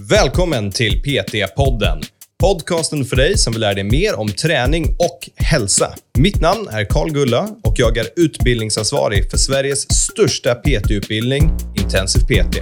Välkommen 0.00 0.70
till 0.70 1.02
PT-podden. 1.02 2.02
Podcasten 2.40 3.04
för 3.04 3.16
dig 3.16 3.38
som 3.38 3.52
vill 3.52 3.60
lära 3.60 3.74
dig 3.74 3.84
mer 3.84 4.18
om 4.18 4.28
träning 4.28 4.84
och 4.84 5.30
hälsa. 5.36 5.94
Mitt 6.18 6.40
namn 6.40 6.68
är 6.70 6.84
Karl 6.84 7.10
Gulla 7.10 7.48
och 7.64 7.74
jag 7.76 7.96
är 7.96 8.06
utbildningsansvarig 8.16 9.30
för 9.30 9.38
Sveriges 9.38 9.80
största 9.90 10.54
PT-utbildning, 10.54 11.50
Intensiv 11.82 12.20
PT. 12.20 12.58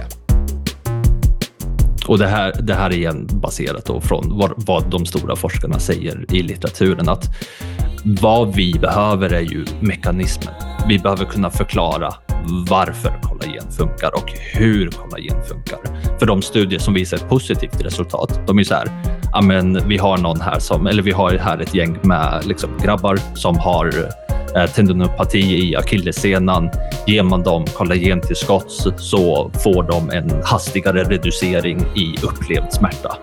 Och 2.07 2.17
det 2.17 2.27
här, 2.27 2.61
det 2.61 2.73
här 2.73 2.89
är 2.89 2.95
igen 2.95 3.27
baserat 3.31 3.85
då 3.85 4.01
från 4.01 4.37
vad, 4.37 4.53
vad 4.57 4.91
de 4.91 5.05
stora 5.05 5.35
forskarna 5.35 5.79
säger 5.79 6.35
i 6.35 6.41
litteraturen. 6.41 7.09
Att 7.09 7.25
vad 8.03 8.55
vi 8.55 8.73
behöver 8.73 9.33
är 9.33 9.41
ju 9.41 9.65
mekanismen. 9.81 10.74
Vi 10.87 10.99
behöver 10.99 11.25
kunna 11.25 11.49
förklara 11.49 12.13
varför 12.69 13.19
kollagen 13.21 13.71
funkar 13.71 14.11
och 14.15 14.31
hur 14.53 14.91
kollagen 14.91 15.43
funkar. 15.43 15.79
För 16.19 16.25
de 16.25 16.41
studier 16.41 16.79
som 16.79 16.93
visar 16.93 17.17
ett 17.17 17.29
positivt 17.29 17.81
resultat, 17.81 18.39
de 18.47 18.59
är 18.59 18.63
så 18.63 18.73
här, 18.73 18.87
ja 19.33 19.41
men 19.41 19.87
vi 19.87 19.97
har 19.97 20.17
någon 20.17 20.41
här 20.41 20.59
som, 20.59 20.87
eller 20.87 21.03
vi 21.03 21.11
har 21.11 21.31
här 21.31 21.59
ett 21.59 21.75
gäng 21.75 21.97
med 22.01 22.45
liksom 22.45 22.69
grabbar 22.83 23.19
som 23.35 23.59
har 23.59 23.91
eh, 24.55 24.65
tendinopati 24.65 25.69
i 25.69 25.75
akillessenan. 25.75 26.69
Ger 27.07 27.23
man 27.23 27.43
dem 27.43 27.65
kollagentillskott 27.65 28.71
så 28.97 29.51
får 29.63 29.83
de 29.83 30.09
en 30.09 30.41
hastigare 30.43 31.03
reducering 31.03 31.79
i 31.95 32.15
upplevd 32.23 32.73
smärta. 32.73 33.17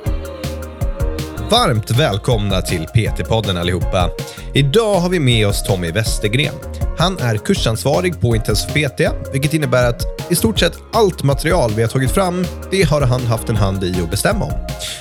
Varmt 1.52 1.90
välkomna 1.90 2.62
till 2.62 2.86
PT-podden 2.86 3.60
allihopa. 3.60 4.10
Idag 4.54 5.00
har 5.00 5.08
vi 5.08 5.20
med 5.20 5.46
oss 5.46 5.62
Tommy 5.62 5.90
Westergren. 5.90 6.54
Han 6.98 7.18
är 7.18 7.36
kursansvarig 7.36 8.20
på 8.20 8.36
Intensiv 8.36 8.88
PT, 8.88 9.00
vilket 9.32 9.54
innebär 9.54 9.88
att 9.88 10.30
i 10.30 10.34
stort 10.34 10.58
sett 10.58 10.72
allt 10.92 11.22
material 11.22 11.70
vi 11.76 11.82
har 11.82 11.88
tagit 11.88 12.10
fram, 12.10 12.44
det 12.70 12.82
har 12.82 13.00
han 13.00 13.26
haft 13.26 13.48
en 13.48 13.56
hand 13.56 13.84
i 13.84 13.94
att 14.02 14.10
bestämma 14.10 14.44
om. 14.44 14.52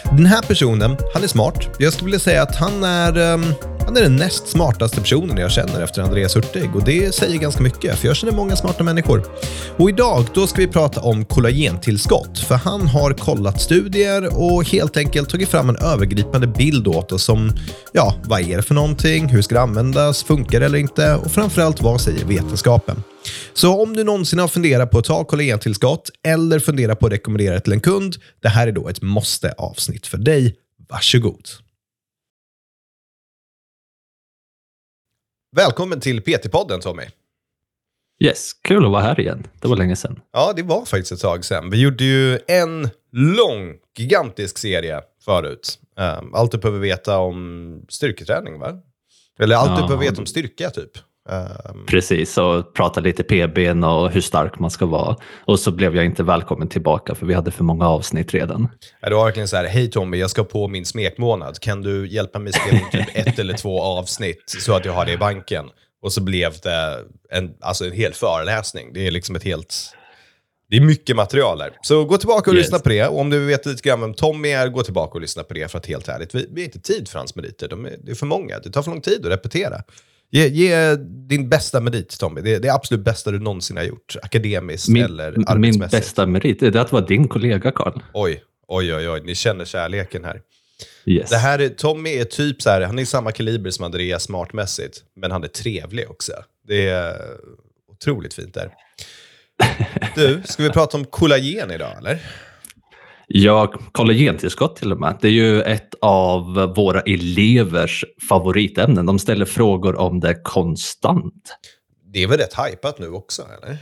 Den 0.03 0.25
här 0.25 0.41
personen, 0.41 0.97
han 1.13 1.23
är 1.23 1.27
smart. 1.27 1.69
Jag 1.79 1.93
skulle 1.93 2.05
vilja 2.05 2.19
säga 2.19 2.43
att 2.43 2.55
han 2.55 2.83
är 2.83 3.17
um, 3.17 3.53
han 3.85 3.97
är 3.97 4.01
den 4.01 4.15
näst 4.15 4.47
smartaste 4.47 5.01
personen 5.01 5.37
jag 5.37 5.51
känner 5.51 5.81
efter 5.81 6.01
Andreas 6.01 6.35
Hurtig 6.35 6.75
och 6.75 6.83
det 6.83 7.15
säger 7.15 7.37
ganska 7.37 7.63
mycket 7.63 7.99
för 7.99 8.07
jag 8.07 8.15
känner 8.15 8.33
många 8.33 8.55
smarta 8.55 8.83
människor. 8.83 9.23
Och 9.77 9.89
idag 9.89 10.25
då 10.33 10.47
ska 10.47 10.61
vi 10.61 10.67
prata 10.67 11.01
om 11.01 11.25
kollagentillskott 11.25 12.39
för 12.39 12.55
han 12.55 12.87
har 12.87 13.13
kollat 13.13 13.61
studier 13.61 14.41
och 14.41 14.63
helt 14.63 14.97
enkelt 14.97 15.29
tagit 15.29 15.49
fram 15.49 15.69
en 15.69 15.75
övergripande 15.75 16.47
bild 16.47 16.87
åt 16.87 17.11
oss 17.11 17.23
som, 17.23 17.51
ja, 17.91 18.15
vad 18.23 18.41
är 18.41 18.57
det 18.57 18.63
för 18.63 18.73
någonting? 18.73 19.27
Hur 19.27 19.41
ska 19.41 19.55
det 19.55 19.61
användas? 19.61 20.23
Funkar 20.23 20.59
det 20.59 20.65
eller 20.65 20.79
inte? 20.79 21.15
Och 21.15 21.31
framförallt, 21.31 21.81
vad 21.81 22.01
säger 22.01 22.25
vetenskapen? 22.25 23.03
Så 23.53 23.83
om 23.83 23.95
du 23.95 24.03
någonsin 24.03 24.39
har 24.39 24.47
funderat 24.47 24.91
på 24.91 24.97
att 24.97 25.05
ta 25.05 25.23
kollagentillskott 25.23 26.09
eller 26.27 26.59
funderar 26.59 26.95
på 26.95 27.05
att 27.05 27.13
rekommendera 27.13 27.53
det 27.53 27.59
till 27.59 27.73
en 27.73 27.81
kund, 27.81 28.15
det 28.41 28.49
här 28.49 28.67
är 28.67 28.71
då 28.71 28.89
ett 28.89 29.01
måste-avsnitt 29.01 30.07
för 30.07 30.17
dig. 30.17 30.55
Varsågod! 30.89 31.47
Välkommen 35.55 35.99
till 35.99 36.21
PT-podden 36.21 36.79
Tommy. 36.81 37.03
Yes, 38.23 38.53
kul 38.53 38.85
att 38.85 38.91
vara 38.91 39.01
här 39.01 39.19
igen. 39.19 39.47
Det 39.61 39.67
var 39.67 39.75
länge 39.75 39.95
sedan. 39.95 40.19
Ja, 40.33 40.53
det 40.55 40.63
var 40.63 40.85
faktiskt 40.85 41.11
ett 41.11 41.19
tag 41.19 41.45
sedan. 41.45 41.69
Vi 41.69 41.81
gjorde 41.81 42.03
ju 42.03 42.39
en 42.47 42.89
lång, 43.11 43.75
gigantisk 43.97 44.57
serie 44.57 45.01
förut. 45.25 45.79
Um, 45.97 46.35
allt 46.35 46.51
du 46.51 46.57
behöver 46.57 46.79
veta 46.79 47.17
om 47.17 47.85
styrketräning, 47.89 48.59
va? 48.59 48.73
Eller 49.39 49.55
allt 49.55 49.69
ja. 49.69 49.75
du 49.75 49.81
behöver 49.81 50.09
veta 50.09 50.21
om 50.21 50.25
styrka, 50.25 50.69
typ. 50.69 50.91
Um... 51.29 51.85
Precis, 51.85 52.37
och 52.37 52.73
prata 52.73 52.99
lite 52.99 53.23
PBn 53.23 53.83
och 53.83 54.11
hur 54.11 54.21
stark 54.21 54.59
man 54.59 54.71
ska 54.71 54.85
vara. 54.85 55.15
Och 55.45 55.59
så 55.59 55.71
blev 55.71 55.95
jag 55.95 56.05
inte 56.05 56.23
välkommen 56.23 56.67
tillbaka 56.67 57.15
för 57.15 57.25
vi 57.25 57.33
hade 57.33 57.51
för 57.51 57.63
många 57.63 57.87
avsnitt 57.87 58.33
redan. 58.33 58.67
Det 59.01 59.13
var 59.13 59.25
verkligen 59.25 59.47
så 59.47 59.55
här, 59.57 59.65
hej 59.65 59.91
Tommy, 59.91 60.17
jag 60.17 60.29
ska 60.29 60.43
på 60.43 60.67
min 60.67 60.85
smekmånad. 60.85 61.59
Kan 61.59 61.81
du 61.81 62.07
hjälpa 62.07 62.39
mig 62.39 62.53
spela 62.53 62.79
in 62.79 62.89
typ 62.91 63.07
ett 63.13 63.39
eller 63.39 63.53
två 63.53 63.81
avsnitt 63.81 64.43
så 64.59 64.73
att 64.73 64.85
jag 64.85 64.93
har 64.93 65.05
det 65.05 65.11
i 65.11 65.17
banken? 65.17 65.69
Och 66.01 66.13
så 66.13 66.21
blev 66.21 66.53
det 66.63 67.05
en, 67.29 67.51
alltså 67.59 67.85
en 67.85 67.91
hel 67.91 68.13
föreläsning. 68.13 68.93
Det 68.93 69.07
är 69.07 69.11
liksom 69.11 69.35
ett 69.35 69.43
helt... 69.43 69.75
Det 70.69 70.77
är 70.77 70.81
mycket 70.81 71.15
material 71.15 71.57
där. 71.57 71.71
Så 71.81 72.05
gå 72.05 72.17
tillbaka 72.17 72.49
och 72.49 72.55
yes. 72.55 72.65
lyssna 72.65 72.79
på 72.79 72.89
det. 72.89 73.07
Och 73.07 73.19
om 73.19 73.29
du 73.29 73.45
vet 73.45 73.65
lite 73.65 73.89
grann 73.89 74.01
vem 74.01 74.13
Tommy 74.13 74.49
är, 74.49 74.67
gå 74.67 74.83
tillbaka 74.83 75.13
och 75.13 75.21
lyssna 75.21 75.43
på 75.43 75.53
det. 75.53 75.71
För 75.71 75.77
att 75.77 75.85
helt 75.85 76.07
ärligt, 76.07 76.35
vi, 76.35 76.47
vi 76.51 76.61
har 76.61 76.65
inte 76.65 76.79
tid 76.79 77.09
för 77.09 77.17
hans 77.17 77.35
meriter. 77.35 77.67
De 77.67 77.85
är, 77.85 77.95
det 78.03 78.11
är 78.11 78.15
för 78.15 78.25
många. 78.25 78.59
Det 78.59 78.69
tar 78.69 78.81
för 78.81 78.91
lång 78.91 79.01
tid 79.01 79.25
att 79.25 79.31
repetera. 79.31 79.81
Ge, 80.33 80.47
ge, 80.47 80.95
din 81.29 81.49
bästa 81.49 81.79
merit, 81.79 82.19
Tommy. 82.19 82.41
Det, 82.41 82.59
det 82.59 82.67
är 82.67 82.73
absolut 82.73 83.05
bästa 83.05 83.31
du 83.31 83.39
någonsin 83.39 83.77
har 83.77 83.83
gjort. 83.83 84.15
Akademiskt 84.23 84.89
min, 84.89 85.05
eller 85.05 85.27
arbetsmässigt. 85.27 85.81
Min 85.81 85.89
bästa 85.89 86.25
merit 86.25 86.63
är 86.63 86.77
att 86.77 86.91
vara 86.91 87.05
din 87.05 87.27
kollega, 87.27 87.71
Karl. 87.71 87.99
Oj, 88.13 88.43
oj, 88.67 88.95
oj, 88.95 89.09
oj. 89.09 89.21
Ni 89.25 89.35
känner 89.35 89.65
kärleken 89.65 90.23
här. 90.23 90.41
Yes. 91.05 91.29
Det 91.29 91.37
här 91.37 91.59
är, 91.59 91.69
Tommy 91.69 92.09
är 92.09 92.23
typ 92.23 92.61
så 92.61 92.69
här, 92.69 92.81
han 92.81 92.99
är 92.99 93.05
samma 93.05 93.31
kaliber 93.31 93.71
som 93.71 93.85
Andreas 93.85 94.23
smartmässigt, 94.23 94.97
men 95.15 95.31
han 95.31 95.43
är 95.43 95.47
trevlig 95.47 96.09
också. 96.09 96.31
Det 96.67 96.89
är 96.89 97.15
otroligt 97.91 98.33
fint 98.33 98.53
där. 98.53 98.71
Du, 100.15 100.41
ska 100.45 100.63
vi 100.63 100.69
prata 100.69 100.97
om 100.97 101.05
kollagen 101.05 101.71
idag, 101.71 101.97
eller? 101.97 102.19
Ja, 103.33 103.73
kollagentillskott 103.91 104.75
till 104.75 104.91
och 104.91 104.99
med. 104.99 105.17
Det 105.21 105.27
är 105.27 105.31
ju 105.31 105.61
ett 105.61 105.95
av 106.01 106.73
våra 106.75 107.01
elevers 107.01 108.05
favoritämnen. 108.29 109.05
De 109.05 109.19
ställer 109.19 109.45
frågor 109.45 109.95
om 109.95 110.19
det 110.19 110.41
konstant. 110.43 111.57
Det 112.13 112.23
är 112.23 112.27
väl 112.27 112.37
rätt 112.37 112.53
hypat 112.53 112.99
nu 112.99 113.09
också, 113.09 113.41
eller? 113.41 113.77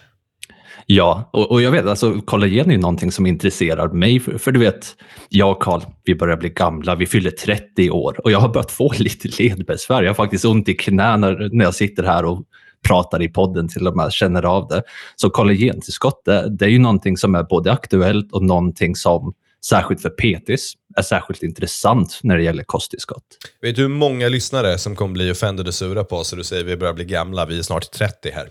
Ja, 0.85 1.29
och, 1.33 1.51
och 1.51 1.61
jag 1.61 1.71
vet, 1.71 1.85
alltså 1.85 2.21
kollagen 2.21 2.67
är 2.67 2.71
ju 2.71 2.77
någonting 2.77 3.11
som 3.11 3.25
intresserar 3.25 3.89
mig. 3.89 4.19
För, 4.19 4.37
för 4.37 4.51
du 4.51 4.59
vet, 4.59 4.95
jag 5.29 5.51
och 5.51 5.63
Karl, 5.63 5.81
vi 6.03 6.15
börjar 6.15 6.37
bli 6.37 6.49
gamla, 6.49 6.95
vi 6.95 7.05
fyller 7.05 7.31
30 7.31 7.89
år 7.89 8.21
och 8.23 8.31
jag 8.31 8.39
har 8.39 8.49
börjat 8.49 8.71
få 8.71 8.93
lite 8.97 9.43
ledbesvär. 9.43 10.03
Jag 10.03 10.09
har 10.09 10.15
faktiskt 10.15 10.45
ont 10.45 10.69
i 10.69 10.73
knäna 10.73 11.29
när 11.29 11.65
jag 11.65 11.75
sitter 11.75 12.03
här 12.03 12.25
och 12.25 12.43
pratar 12.87 13.21
i 13.21 13.29
podden 13.29 13.67
till 13.67 13.87
och 13.87 13.95
med 13.95 14.13
känner 14.13 14.43
av 14.45 14.67
det. 14.67 14.83
Så 15.15 15.29
kollagentillskott, 15.29 16.21
det, 16.25 16.49
det 16.49 16.65
är 16.65 16.69
ju 16.69 16.79
någonting 16.79 17.17
som 17.17 17.35
är 17.35 17.43
både 17.43 17.71
aktuellt 17.71 18.31
och 18.31 18.43
någonting 18.43 18.95
som 18.95 19.33
särskilt 19.65 20.01
för 20.01 20.09
PTs 20.09 20.73
är 20.97 21.01
särskilt 21.01 21.43
intressant 21.43 22.19
när 22.23 22.37
det 22.37 22.43
gäller 22.43 22.63
kosttillskott. 22.63 23.23
Vet 23.61 23.75
du 23.75 23.81
hur 23.81 23.89
många 23.89 24.29
lyssnare 24.29 24.77
som 24.77 24.95
kommer 24.95 25.13
bli 25.13 25.31
offended 25.31 25.67
och 25.67 25.73
sura 25.73 26.03
på 26.03 26.15
oss 26.15 26.31
och 26.31 26.37
du 26.37 26.43
säger 26.43 26.63
vi 26.63 26.77
börjar 26.77 26.93
bli 26.93 27.05
gamla, 27.05 27.45
vi 27.45 27.59
är 27.59 27.63
snart 27.63 27.91
30 27.91 28.31
här. 28.31 28.49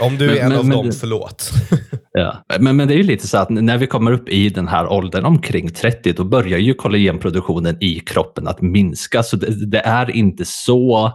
Om 0.00 0.18
du 0.18 0.24
är 0.24 0.34
men, 0.34 0.52
en 0.52 0.58
av 0.58 0.66
men, 0.66 0.76
dem, 0.76 0.92
förlåt. 0.92 1.50
ja. 2.12 2.44
men, 2.58 2.76
men 2.76 2.88
det 2.88 2.94
är 2.94 2.98
ju 2.98 3.02
lite 3.02 3.28
så 3.28 3.38
att 3.38 3.50
när 3.50 3.78
vi 3.78 3.86
kommer 3.86 4.12
upp 4.12 4.28
i 4.28 4.48
den 4.48 4.68
här 4.68 4.88
åldern 4.88 5.24
omkring 5.24 5.72
30, 5.72 6.12
då 6.12 6.24
börjar 6.24 6.58
ju 6.58 6.74
kollagenproduktionen 6.74 7.76
i 7.80 8.00
kroppen 8.00 8.48
att 8.48 8.60
minska. 8.60 9.22
Så 9.22 9.36
det, 9.36 9.66
det 9.66 9.80
är 9.80 10.10
inte 10.10 10.44
så 10.44 11.12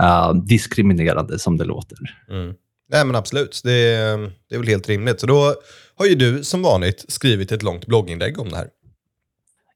uh, 0.00 0.34
diskriminerande 0.34 1.38
som 1.38 1.56
det 1.56 1.64
låter. 1.64 1.98
Mm. 2.30 2.54
Nej 2.92 3.04
men 3.04 3.16
absolut, 3.16 3.60
det 3.64 3.72
är, 3.72 4.18
det 4.48 4.54
är 4.54 4.58
väl 4.58 4.68
helt 4.68 4.88
rimligt. 4.88 5.20
Så 5.20 5.26
då 5.26 5.54
har 5.94 6.06
ju 6.06 6.14
du 6.14 6.44
som 6.44 6.62
vanligt 6.62 7.04
skrivit 7.08 7.52
ett 7.52 7.62
långt 7.62 7.86
blogginlägg 7.86 8.38
om 8.38 8.48
det 8.48 8.56
här. 8.56 8.68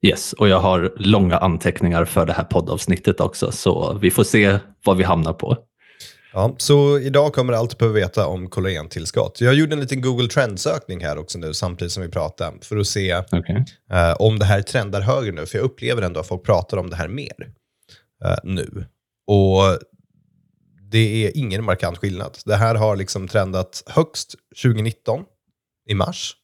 Yes, 0.03 0.33
och 0.33 0.49
jag 0.49 0.61
har 0.61 0.93
långa 0.97 1.39
anteckningar 1.39 2.05
för 2.05 2.27
det 2.27 2.33
här 2.33 2.45
poddavsnittet 2.45 3.21
också, 3.21 3.53
så 3.53 3.99
vi 4.01 4.11
får 4.11 4.25
se 4.25 4.59
vad 4.85 4.97
vi 4.97 5.05
hamnar 5.05 5.33
på. 5.33 5.59
Ja, 6.33 6.55
så 6.59 6.99
idag 6.99 7.33
kommer 7.33 7.53
allt 7.53 7.71
du 7.71 7.77
behöver 7.77 8.01
veta 8.01 8.27
om 8.27 8.51
kollagentillskott. 8.51 9.41
Jag 9.41 9.55
gjorde 9.55 9.73
en 9.73 9.81
liten 9.81 10.01
Google 10.01 10.29
Trend-sökning 10.29 11.05
här 11.05 11.19
också 11.19 11.39
nu 11.39 11.55
samtidigt 11.55 11.93
som 11.93 12.03
vi 12.03 12.09
pratar 12.09 12.55
för 12.63 12.77
att 12.77 12.87
se 12.87 13.17
okay. 13.17 13.57
uh, 13.93 14.15
om 14.19 14.39
det 14.39 14.45
här 14.45 14.63
trendar 14.63 15.01
högre 15.01 15.33
nu, 15.33 15.47
för 15.47 15.59
jag 15.59 15.65
upplever 15.65 16.03
ändå 16.03 16.21
att 16.21 16.29
folk 16.29 16.45
pratar 16.45 16.77
om 16.77 16.91
det 16.91 16.97
här 16.97 17.09
mer 17.09 17.53
uh, 18.25 18.37
nu. 18.45 18.87
Och 19.27 19.79
det 20.95 21.27
är 21.27 21.37
ingen 21.37 21.65
markant 21.65 21.99
skillnad. 21.99 22.39
Det 22.45 22.57
här 22.57 22.75
har 22.75 22.97
liksom 22.97 23.29
trendat 23.29 23.83
högst 23.87 24.35
2019 24.63 25.25
i 25.89 25.95
mars. 25.95 26.37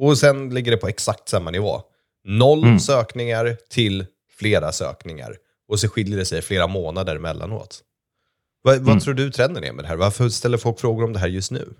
Och 0.00 0.18
sen 0.18 0.54
ligger 0.54 0.70
det 0.70 0.76
på 0.76 0.88
exakt 0.88 1.28
samma 1.28 1.50
nivå. 1.50 1.82
Noll 2.24 2.64
mm. 2.64 2.80
sökningar 2.80 3.56
till 3.70 4.06
flera 4.38 4.72
sökningar. 4.72 5.36
Och 5.68 5.80
så 5.80 5.88
skiljer 5.88 6.18
det 6.18 6.24
sig 6.24 6.42
flera 6.42 6.66
månader 6.66 7.16
emellanåt. 7.16 7.80
Vad, 8.62 8.74
mm. 8.74 8.86
vad 8.86 9.02
tror 9.02 9.14
du 9.14 9.30
trenden 9.30 9.64
är 9.64 9.72
med 9.72 9.84
det 9.84 9.88
här? 9.88 9.96
Varför 9.96 10.28
ställer 10.28 10.58
folk 10.58 10.80
frågor 10.80 11.04
om 11.04 11.12
det 11.12 11.18
här 11.18 11.28
just 11.28 11.50
nu? 11.50 11.74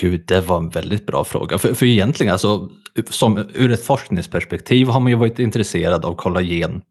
Gud, 0.00 0.24
det 0.26 0.40
var 0.40 0.58
en 0.58 0.70
väldigt 0.70 1.06
bra 1.06 1.24
fråga. 1.24 1.58
För, 1.58 1.74
för 1.74 1.86
egentligen, 1.86 2.32
alltså, 2.32 2.70
som, 3.10 3.50
ur 3.54 3.72
ett 3.72 3.84
forskningsperspektiv 3.84 4.88
har 4.88 5.00
man 5.00 5.12
ju 5.12 5.18
varit 5.18 5.38
intresserad 5.38 6.04
av 6.04 6.14
kollagen 6.14 6.82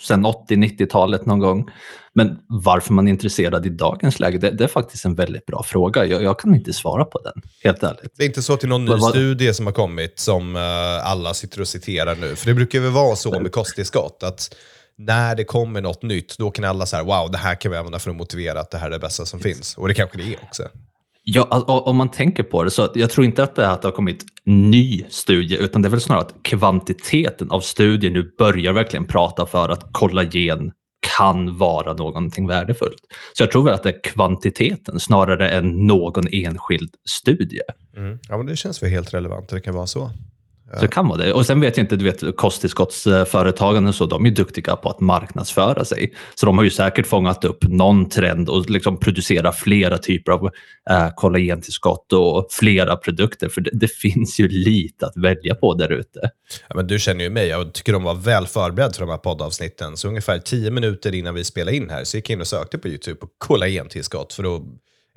sen 0.00 0.26
80-90-talet 0.26 1.26
någon 1.26 1.38
gång. 1.38 1.70
Men 2.12 2.38
varför 2.48 2.92
man 2.92 3.08
är 3.08 3.12
intresserad 3.12 3.66
i 3.66 3.68
dagens 3.68 4.20
läge, 4.20 4.38
det, 4.38 4.50
det 4.50 4.64
är 4.64 4.68
faktiskt 4.68 5.04
en 5.04 5.14
väldigt 5.14 5.46
bra 5.46 5.62
fråga. 5.62 6.04
Jag, 6.04 6.22
jag, 6.22 6.38
kan 6.38 6.54
inte 6.54 6.72
svara 6.72 7.04
på 7.04 7.20
den, 7.22 7.42
helt 7.64 7.82
ärligt. 7.82 8.12
Det 8.16 8.22
är 8.22 8.26
inte 8.26 8.42
så 8.42 8.56
till 8.56 8.68
någon 8.68 8.84
ny 8.84 8.90
vad, 8.90 9.10
studie 9.10 9.54
som 9.54 9.66
har 9.66 9.72
kommit 9.72 10.18
som 10.18 10.56
uh, 10.56 10.62
alla 11.10 11.34
sitter 11.34 11.60
och 11.60 11.68
citerar 11.68 12.16
nu? 12.16 12.36
För 12.36 12.46
det 12.46 12.54
brukar 12.54 12.80
väl 12.80 12.90
vara 12.90 13.16
så 13.16 13.40
med 13.40 13.52
kosttillskott, 13.52 14.22
att 14.22 14.56
när 14.98 15.36
det 15.36 15.44
kommer 15.44 15.80
något 15.80 16.02
nytt, 16.02 16.38
då 16.38 16.50
kan 16.50 16.64
alla 16.64 16.86
säga 16.86 17.02
wow, 17.02 17.30
det 17.30 17.38
här 17.38 17.54
kan 17.54 17.70
vi 17.70 17.76
använda 17.78 17.98
för 17.98 18.10
att 18.10 18.16
motivera 18.16 18.60
att 18.60 18.70
det 18.70 18.78
här 18.78 18.86
är 18.86 18.90
det 18.90 18.98
bästa 18.98 19.26
som 19.26 19.40
finns. 19.40 19.76
Och 19.76 19.88
det 19.88 19.94
kanske 19.94 20.18
det 20.18 20.34
är 20.34 20.38
också. 20.42 20.62
Ja, 21.30 21.44
om 21.66 21.96
man 21.96 22.10
tänker 22.10 22.42
på 22.42 22.64
det 22.64 22.70
så 22.70 22.88
jag 22.94 23.10
tror 23.10 23.26
inte 23.26 23.42
att 23.42 23.54
det, 23.54 23.70
att 23.70 23.82
det 23.82 23.88
har 23.88 23.92
kommit 23.92 24.24
ny 24.44 25.04
studie 25.08 25.56
utan 25.56 25.82
det 25.82 25.88
är 25.88 25.90
väl 25.90 26.00
snarare 26.00 26.22
att 26.22 26.42
kvantiteten 26.42 27.50
av 27.50 27.60
studier 27.60 28.10
nu 28.10 28.34
börjar 28.38 28.72
verkligen 28.72 29.06
prata 29.06 29.46
för 29.46 29.68
att 29.68 29.92
kollagen 29.92 30.72
kan 31.16 31.58
vara 31.58 31.92
någonting 31.92 32.46
värdefullt. 32.46 33.00
Så 33.32 33.42
jag 33.42 33.50
tror 33.50 33.64
väl 33.64 33.74
att 33.74 33.82
det 33.82 33.88
är 33.88 34.02
kvantiteten 34.04 35.00
snarare 35.00 35.50
än 35.50 35.86
någon 35.86 36.28
enskild 36.32 36.90
studie. 37.10 37.60
Mm. 37.96 38.18
Ja, 38.28 38.36
men 38.36 38.46
det 38.46 38.56
känns 38.56 38.82
väl 38.82 38.90
helt 38.90 39.14
relevant. 39.14 39.48
Det 39.48 39.60
kan 39.60 39.74
vara 39.74 39.86
så. 39.86 40.10
Så 40.74 40.80
det 40.80 40.88
kan 40.88 41.08
vara 41.08 41.18
det. 41.18 41.32
Och 41.32 41.46
sen 41.46 41.60
vet 41.60 41.76
jag 41.76 41.84
inte, 41.84 41.96
du 41.96 42.04
vet 42.04 42.36
kosttillskottsföretagen 42.36 43.86
och 43.86 43.94
så, 43.94 44.06
de 44.06 44.26
är 44.26 44.30
duktiga 44.30 44.76
på 44.76 44.90
att 44.90 45.00
marknadsföra 45.00 45.84
sig. 45.84 46.14
Så 46.34 46.46
de 46.46 46.58
har 46.58 46.64
ju 46.64 46.70
säkert 46.70 47.06
fångat 47.06 47.44
upp 47.44 47.64
någon 47.68 48.08
trend 48.08 48.48
och 48.48 48.70
liksom 48.70 48.96
producerat 48.96 49.56
flera 49.56 49.98
typer 49.98 50.32
av 50.32 50.50
eh, 50.90 51.08
kollagentillskott 51.16 52.12
och 52.12 52.46
flera 52.50 52.96
produkter. 52.96 53.48
För 53.48 53.60
det, 53.60 53.70
det, 53.72 53.88
finns 53.88 54.40
ju 54.40 54.48
lite 54.48 55.06
att 55.06 55.16
välja 55.16 55.54
på 55.54 55.74
där 55.74 55.92
ute. 55.92 56.30
Ja, 56.68 56.74
men 56.76 56.86
du 56.86 56.98
känner 56.98 57.24
ju 57.24 57.30
mig, 57.30 57.48
jag 57.48 57.72
tycker 57.72 57.92
de 57.92 58.02
var 58.02 58.14
väl 58.14 58.46
förberedda 58.46 58.92
för 58.92 59.00
de 59.00 59.10
här 59.10 59.18
poddavsnitten. 59.18 59.96
Så 59.96 60.08
ungefär 60.08 60.38
tio 60.38 60.70
minuter 60.70 61.14
innan 61.14 61.34
vi 61.34 61.44
spelade 61.44 61.76
in 61.76 61.90
här 61.90 62.04
så 62.04 62.16
gick 62.16 62.30
jag 62.30 62.34
in 62.34 62.40
och 62.40 62.46
sökte 62.46 62.78
på 62.78 62.88
YouTube 62.88 63.16
på 63.16 63.28
kollagentillskott 63.38 64.32
för 64.32 64.56
att 64.56 64.62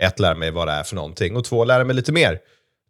ett, 0.02 0.20
lära 0.20 0.36
mig 0.36 0.52
vad 0.52 0.68
det 0.68 0.72
är 0.72 0.84
för 0.84 0.96
någonting 0.96 1.36
och 1.36 1.44
två, 1.44 1.66
lära 1.66 1.84
mig 1.84 1.96
lite 1.96 2.12
mer 2.12 2.40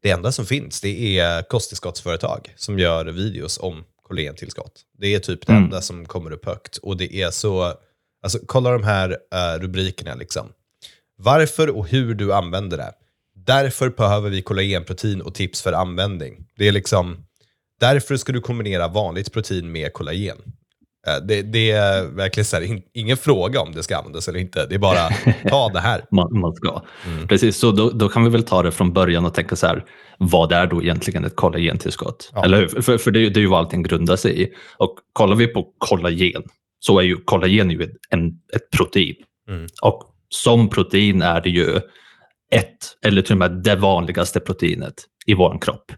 det 0.01 0.12
enda 0.12 0.31
som 0.31 0.45
finns 0.45 0.81
det 0.81 1.19
är 1.19 1.42
kosttillskottsföretag 1.42 2.53
som 2.56 2.80
gör 2.80 3.06
videos 3.06 3.59
om 3.59 3.83
kollagentillskott. 4.03 4.81
Det 4.98 5.15
är 5.15 5.19
typ 5.19 5.48
det 5.48 5.53
mm. 5.53 5.63
enda 5.63 5.81
som 5.81 6.06
kommer 6.06 6.31
upp 6.31 6.45
högt. 6.45 6.77
Och 6.77 6.98
det 6.98 7.15
är 7.15 7.31
så, 7.31 7.74
alltså 8.24 8.39
kolla 8.45 8.71
de 8.71 8.83
här 8.83 9.09
uh, 9.09 9.62
rubrikerna 9.62 10.15
liksom. 10.15 10.50
Varför 11.18 11.69
och 11.69 11.88
hur 11.88 12.13
du 12.13 12.33
använder 12.33 12.77
det. 12.77 12.94
Därför 13.36 13.89
behöver 13.89 14.30
vi 14.30 14.42
kollagenprotein 14.42 15.21
och 15.21 15.36
tips 15.36 15.62
för 15.62 15.74
användning. 15.74 16.48
Det 16.57 16.68
är 16.68 16.71
liksom, 16.71 17.25
därför 17.80 18.18
ska 18.18 18.31
du 18.31 18.42
kombinera 18.42 18.88
vanligt 18.88 19.33
protein 19.33 19.71
med 19.71 19.94
kollagen. 19.94 20.38
Eh, 21.07 21.25
det, 21.27 21.42
det, 21.42 21.71
är 21.71 22.15
verkligen 22.15 22.45
så 22.45 22.56
här, 22.56 22.81
ingen 22.94 23.18
fråga 23.18 23.62
om 23.62 23.71
det 23.71 23.83
ska 23.83 23.98
användas 23.98 24.27
eller 24.27 24.39
inte. 24.39 24.65
Det 24.65 24.75
är 24.75 24.80
bara 24.80 25.09
ta 25.50 25.69
det 25.69 25.80
här. 25.80 26.06
man, 26.12 26.39
man 26.39 26.53
ska. 26.53 26.81
Mm. 27.07 27.27
Precis, 27.27 27.57
så 27.57 27.71
då, 27.71 27.89
då, 27.89 28.09
kan 28.09 28.24
vi 28.24 28.30
väl 28.30 28.44
ta 28.44 28.63
det 28.63 28.71
från 28.71 28.94
början 28.94 29.25
och 29.25 29.33
tänka 29.33 29.56
så 29.56 29.68
här, 29.68 29.86
vad 30.18 30.51
är 30.51 30.68
då 30.68 30.81
egentligen 30.81 31.25
ett 31.25 31.36
kollagentillskott? 31.36 32.31
Ja. 32.33 32.44
Eller 32.44 32.57
hur? 32.57 32.81
För, 32.81 32.98
för 32.98 33.12
det, 33.12 33.30
det 33.30 33.39
är 33.39 33.42
ju 33.42 33.48
vad 33.48 33.59
allting 33.59 33.83
grundar 33.83 34.15
sig 34.15 34.42
i. 34.42 34.50
Och 34.77 34.95
kollar 35.13 35.36
vi 35.36 35.48
på 35.48 35.68
kollagen 35.77 36.44
så 36.80 37.00
är 37.00 37.03
ju 37.03 37.18
kollagen 37.18 37.71
ju 37.71 37.89
en, 38.09 38.27
ett 38.56 38.69
protein. 38.77 39.15
Mm. 39.50 39.68
Och 39.81 40.03
som 40.30 40.69
protein 40.69 41.21
är 41.21 41.42
det 41.42 41.50
ju 41.50 41.75
ett, 42.51 42.98
eller 43.06 43.21
till 43.21 43.33
och 43.33 43.38
med 43.38 43.51
det 43.51 43.75
vanligaste 43.75 44.39
proteinet 44.39 44.94
i 45.25 45.33
vår 45.33 45.62
kropp. 45.62 45.92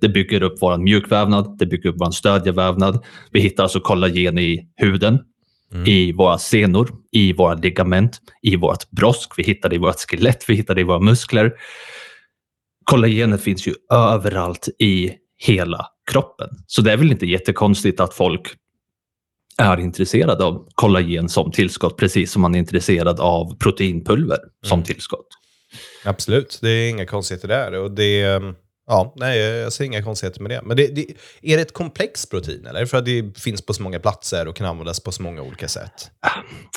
Det 0.00 0.08
bygger 0.08 0.42
upp 0.42 0.54
vår 0.60 0.78
mjukvävnad, 0.78 1.58
det 1.58 1.66
bygger 1.66 1.90
upp 1.90 1.96
vår 1.98 2.10
stödjevävnad. 2.10 3.04
Vi 3.30 3.40
hittar 3.40 3.62
alltså 3.62 3.80
kollagen 3.80 4.38
i 4.38 4.68
huden, 4.76 5.18
mm. 5.72 5.86
i 5.86 6.12
våra 6.12 6.38
senor, 6.38 6.90
i 7.12 7.32
våra 7.32 7.54
ligament, 7.54 8.20
i 8.42 8.56
vårt 8.56 8.90
brosk. 8.90 9.32
Vi 9.36 9.42
hittar 9.42 9.68
det 9.68 9.76
i 9.76 9.78
vårt 9.78 10.10
skelett, 10.10 10.44
vi 10.48 10.54
hittar 10.54 10.74
det 10.74 10.80
i 10.80 10.84
våra 10.84 11.00
muskler. 11.00 11.52
Kollagenet 12.84 13.42
finns 13.42 13.66
ju 13.68 13.74
överallt 13.92 14.68
i 14.78 15.12
hela 15.38 15.86
kroppen. 16.10 16.48
Så 16.66 16.82
det 16.82 16.92
är 16.92 16.96
väl 16.96 17.10
inte 17.10 17.26
jättekonstigt 17.26 18.00
att 18.00 18.14
folk 18.14 18.48
är 19.58 19.80
intresserade 19.80 20.44
av 20.44 20.68
kollagen 20.74 21.28
som 21.28 21.52
tillskott, 21.52 21.96
precis 21.96 22.32
som 22.32 22.42
man 22.42 22.54
är 22.54 22.58
intresserad 22.58 23.20
av 23.20 23.58
proteinpulver 23.58 24.38
som 24.66 24.78
mm. 24.78 24.84
tillskott. 24.84 25.26
Absolut, 26.04 26.58
det 26.62 26.70
är 26.70 26.90
inga 26.90 27.06
konstigheter 27.06 27.48
där. 27.48 27.74
Och 27.74 27.90
det, 27.90 28.42
Ja, 28.90 29.12
nej, 29.16 29.38
jag 29.38 29.72
ser 29.72 29.84
inga 29.84 30.02
konstigheter 30.02 30.40
med 30.40 30.50
det. 30.50 30.60
Men 30.64 30.76
det, 30.76 30.86
det, 30.86 31.06
är 31.42 31.56
det 31.56 31.62
ett 31.62 31.72
komplext 31.72 32.30
protein, 32.30 32.66
eller? 32.66 32.86
För 32.86 32.98
att 32.98 33.04
det 33.04 33.38
finns 33.38 33.66
på 33.66 33.74
så 33.74 33.82
många 33.82 33.98
platser 33.98 34.48
och 34.48 34.56
kan 34.56 34.66
användas 34.66 35.00
på 35.00 35.12
så 35.12 35.22
många 35.22 35.42
olika 35.42 35.68
sätt? 35.68 36.10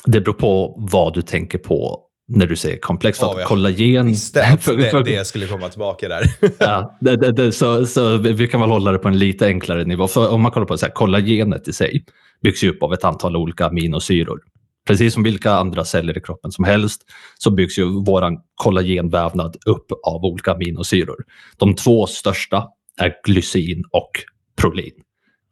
Det 0.06 0.22
beror 0.22 0.34
på 0.34 0.76
vad 0.78 1.14
du 1.14 1.22
tänker 1.22 1.58
på 1.58 2.00
när 2.28 2.46
du 2.46 2.56
säger 2.56 2.78
komplext. 2.78 3.22
Ja, 3.22 3.36
ja. 3.40 3.46
Kollagen... 3.46 4.06
Visste 4.06 4.46
att 4.46 4.66
det, 4.66 5.04
det 5.04 5.26
skulle 5.26 5.48
komma 5.48 5.70
tillbaka 5.70 6.08
där. 6.08 6.24
ja, 6.58 6.98
det, 7.02 7.16
det, 7.16 7.32
det, 7.32 7.52
så, 7.52 7.86
så 7.86 8.18
vi 8.18 8.48
kan 8.48 8.62
väl 8.62 8.70
hålla 8.70 8.92
det 8.92 8.98
på 8.98 9.08
en 9.08 9.20
lite 9.20 9.46
enklare 9.46 9.86
nivå. 9.86 10.08
För 10.08 10.30
om 10.30 10.42
man 10.42 10.52
kollar 10.52 10.68
på 10.68 10.78
så 10.78 10.86
här, 10.86 10.94
kollagenet 10.94 11.68
i 11.68 11.74
sig 11.74 12.06
byggs 12.44 12.64
ju 12.64 12.70
upp 12.70 12.84
av 12.84 12.94
ett 12.94 13.04
antal 13.04 13.36
olika 13.36 13.66
aminosyror. 13.66 14.40
Precis 14.88 15.14
som 15.14 15.24
vilka 15.24 15.52
andra 15.52 15.86
celler 15.86 16.18
i 16.18 16.22
kroppen 16.22 16.52
som 16.52 16.66
helst 16.66 17.02
så 17.38 17.52
byggs 17.52 17.80
ju 17.80 17.86
vår 17.86 18.38
kollagenvävnad 18.56 19.58
upp 19.66 19.92
av 20.04 20.26
olika 20.26 20.52
aminosyror. 20.52 21.26
De 21.58 21.76
två 21.76 22.08
största 22.08 22.68
är 22.98 23.14
glycin 23.24 23.84
och 23.92 24.12
prolin. 24.56 24.94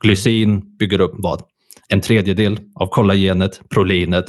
Glycin 0.03 0.77
bygger 0.77 1.01
upp 1.01 1.13
vad? 1.13 1.43
En 1.87 2.01
tredjedel 2.01 2.59
av 2.75 2.87
kollagenet, 2.87 3.61
prolinet, 3.69 4.25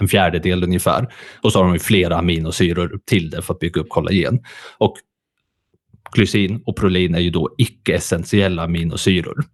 en 0.00 0.08
fjärdedel 0.08 0.64
ungefär. 0.64 1.14
Och 1.42 1.52
så 1.52 1.62
har 1.62 1.72
de 1.72 1.78
flera 1.78 2.16
aminosyror 2.16 3.00
till 3.04 3.30
det 3.30 3.42
för 3.42 3.54
att 3.54 3.60
bygga 3.60 3.80
upp 3.80 3.88
kollagen. 3.88 4.40
Och 4.78 4.96
glycin 6.12 6.62
och 6.66 6.76
prolin 6.76 7.14
är 7.14 7.20
ju 7.20 7.30
då 7.30 7.54
icke-essentiella 7.58 8.62
aminosyror. 8.62 9.44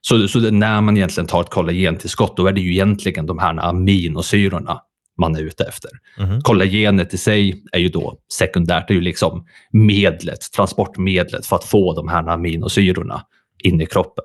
Så, 0.00 0.28
så 0.28 0.38
när 0.38 0.80
man 0.80 0.96
egentligen 0.96 1.26
tar 1.26 1.40
ett 1.40 1.50
kollagentillskott, 1.50 2.36
då 2.36 2.46
är 2.46 2.52
det 2.52 2.60
ju 2.60 2.72
egentligen 2.72 3.26
de 3.26 3.38
här 3.38 3.58
aminosyrorna 3.58 4.80
man 5.18 5.36
är 5.36 5.40
ute 5.40 5.64
efter. 5.64 5.90
Mm. 6.18 6.40
Kollagenet 6.40 7.14
i 7.14 7.18
sig 7.18 7.64
är 7.72 7.78
ju 7.78 7.88
då 7.88 8.18
sekundärt, 8.32 8.88
det 8.88 8.92
är 8.92 8.96
ju 8.96 9.00
liksom 9.00 9.46
medlet, 9.72 10.52
transportmedlet 10.56 11.46
för 11.46 11.56
att 11.56 11.64
få 11.64 11.94
de 11.94 12.08
här 12.08 12.28
aminosyrorna 12.28 13.26
in 13.62 13.80
i 13.80 13.86
kroppen. 13.86 14.24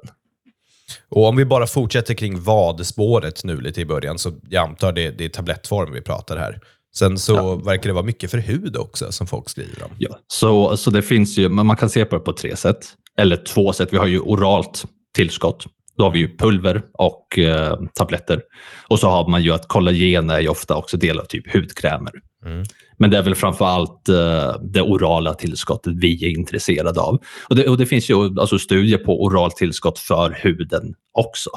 Och 1.09 1.25
Om 1.25 1.35
vi 1.35 1.45
bara 1.45 1.67
fortsätter 1.67 2.13
kring 2.13 2.39
vadspåret 2.39 3.43
nu 3.43 3.61
lite 3.61 3.81
i 3.81 3.85
början, 3.85 4.19
så 4.19 4.31
jag 4.49 4.69
antar 4.69 4.91
det, 4.91 5.11
det 5.11 5.25
är 5.25 5.29
tablettform 5.29 5.93
vi 5.93 6.01
pratar 6.01 6.37
här. 6.37 6.59
Sen 6.95 7.17
så 7.17 7.33
ja. 7.33 7.55
verkar 7.55 7.89
det 7.89 7.93
vara 7.93 8.05
mycket 8.05 8.31
för 8.31 8.37
hud 8.37 8.77
också 8.77 9.11
som 9.11 9.27
folk 9.27 9.49
skriver 9.49 9.83
om. 9.83 9.91
Ja, 9.97 10.19
så, 10.27 10.77
så 10.77 10.91
det 10.91 11.01
finns 11.01 11.37
ju, 11.37 11.49
man 11.49 11.75
kan 11.75 11.89
se 11.89 12.05
på 12.05 12.15
det 12.15 12.21
på 12.21 12.33
tre 12.33 12.55
sätt, 12.55 12.87
eller 13.17 13.37
två 13.37 13.73
sätt. 13.73 13.93
Vi 13.93 13.97
har 13.97 14.07
ju 14.07 14.19
oralt 14.19 14.85
tillskott. 15.15 15.65
Då 15.97 16.03
har 16.03 16.11
vi 16.11 16.19
ju 16.19 16.37
pulver 16.37 16.81
och 16.93 17.39
eh, 17.39 17.79
tabletter. 17.93 18.41
Och 18.87 18.99
så 18.99 19.09
har 19.09 19.27
man 19.27 19.43
ju 19.43 19.51
att 19.51 19.67
kollagen 19.67 20.29
är 20.29 20.39
ju 20.39 20.47
ofta 20.47 20.75
också 20.75 20.97
del 20.97 21.19
av 21.19 21.25
typ 21.25 21.53
hudkrämer. 21.53 22.11
Mm. 22.45 22.63
Men 22.97 23.09
det 23.09 23.17
är 23.17 23.21
väl 23.21 23.35
framför 23.35 23.65
allt 23.65 24.09
eh, 24.09 24.61
det 24.61 24.81
orala 24.81 25.33
tillskottet 25.33 25.93
vi 25.95 26.25
är 26.25 26.29
intresserade 26.29 27.01
av. 27.01 27.19
Och 27.49 27.55
det, 27.55 27.67
och 27.67 27.77
det 27.77 27.85
finns 27.85 28.09
ju 28.09 28.39
alltså 28.39 28.59
studier 28.59 28.97
på 28.97 29.23
oralt 29.23 29.55
tillskott 29.55 29.99
för 29.99 30.37
huden 30.41 30.93
också. 31.13 31.49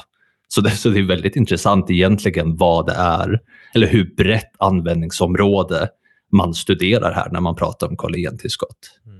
Så 0.48 0.60
det, 0.60 0.70
så 0.70 0.88
det 0.88 0.98
är 0.98 1.02
väldigt 1.02 1.36
intressant 1.36 1.90
egentligen 1.90 2.56
vad 2.56 2.86
det 2.86 2.92
är, 2.92 3.40
eller 3.74 3.86
hur 3.86 4.14
brett 4.16 4.52
användningsområde 4.58 5.88
man 6.32 6.54
studerar 6.54 7.12
här 7.12 7.30
när 7.30 7.40
man 7.40 7.56
pratar 7.56 7.88
om 7.88 7.96
kollagentillskott. 7.96 9.00
Mm. 9.06 9.17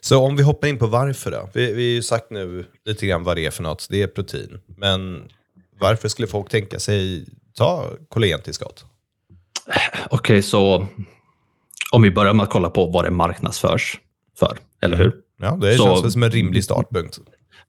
Så 0.00 0.26
om 0.26 0.36
vi 0.36 0.42
hoppar 0.42 0.68
in 0.68 0.78
på 0.78 0.86
varför 0.86 1.30
då. 1.30 1.50
Vi, 1.52 1.72
vi 1.72 1.84
har 1.84 1.94
ju 1.94 2.02
sagt 2.02 2.30
nu 2.30 2.64
lite 2.84 3.06
grann 3.06 3.24
vad 3.24 3.36
det 3.36 3.46
är 3.46 3.50
för 3.50 3.62
något. 3.62 3.86
Det 3.90 4.02
är 4.02 4.06
protein. 4.06 4.58
Men 4.76 5.28
varför 5.80 6.08
skulle 6.08 6.28
folk 6.28 6.50
tänka 6.50 6.78
sig 6.78 7.26
ta 7.54 7.90
kollagentillskott? 8.08 8.84
Okej, 9.66 10.08
okay, 10.10 10.42
så 10.42 10.86
om 11.92 12.02
vi 12.02 12.10
börjar 12.10 12.34
med 12.34 12.44
att 12.44 12.50
kolla 12.50 12.70
på 12.70 12.86
vad 12.86 13.04
det 13.04 13.10
marknadsförs 13.10 14.00
för, 14.38 14.58
eller 14.82 14.96
hur? 14.96 15.12
Ja, 15.38 15.58
det 15.60 15.76
så, 15.76 15.96
känns 15.96 16.12
som 16.12 16.22
en 16.22 16.30
rimlig 16.30 16.64
startpunkt. 16.64 17.18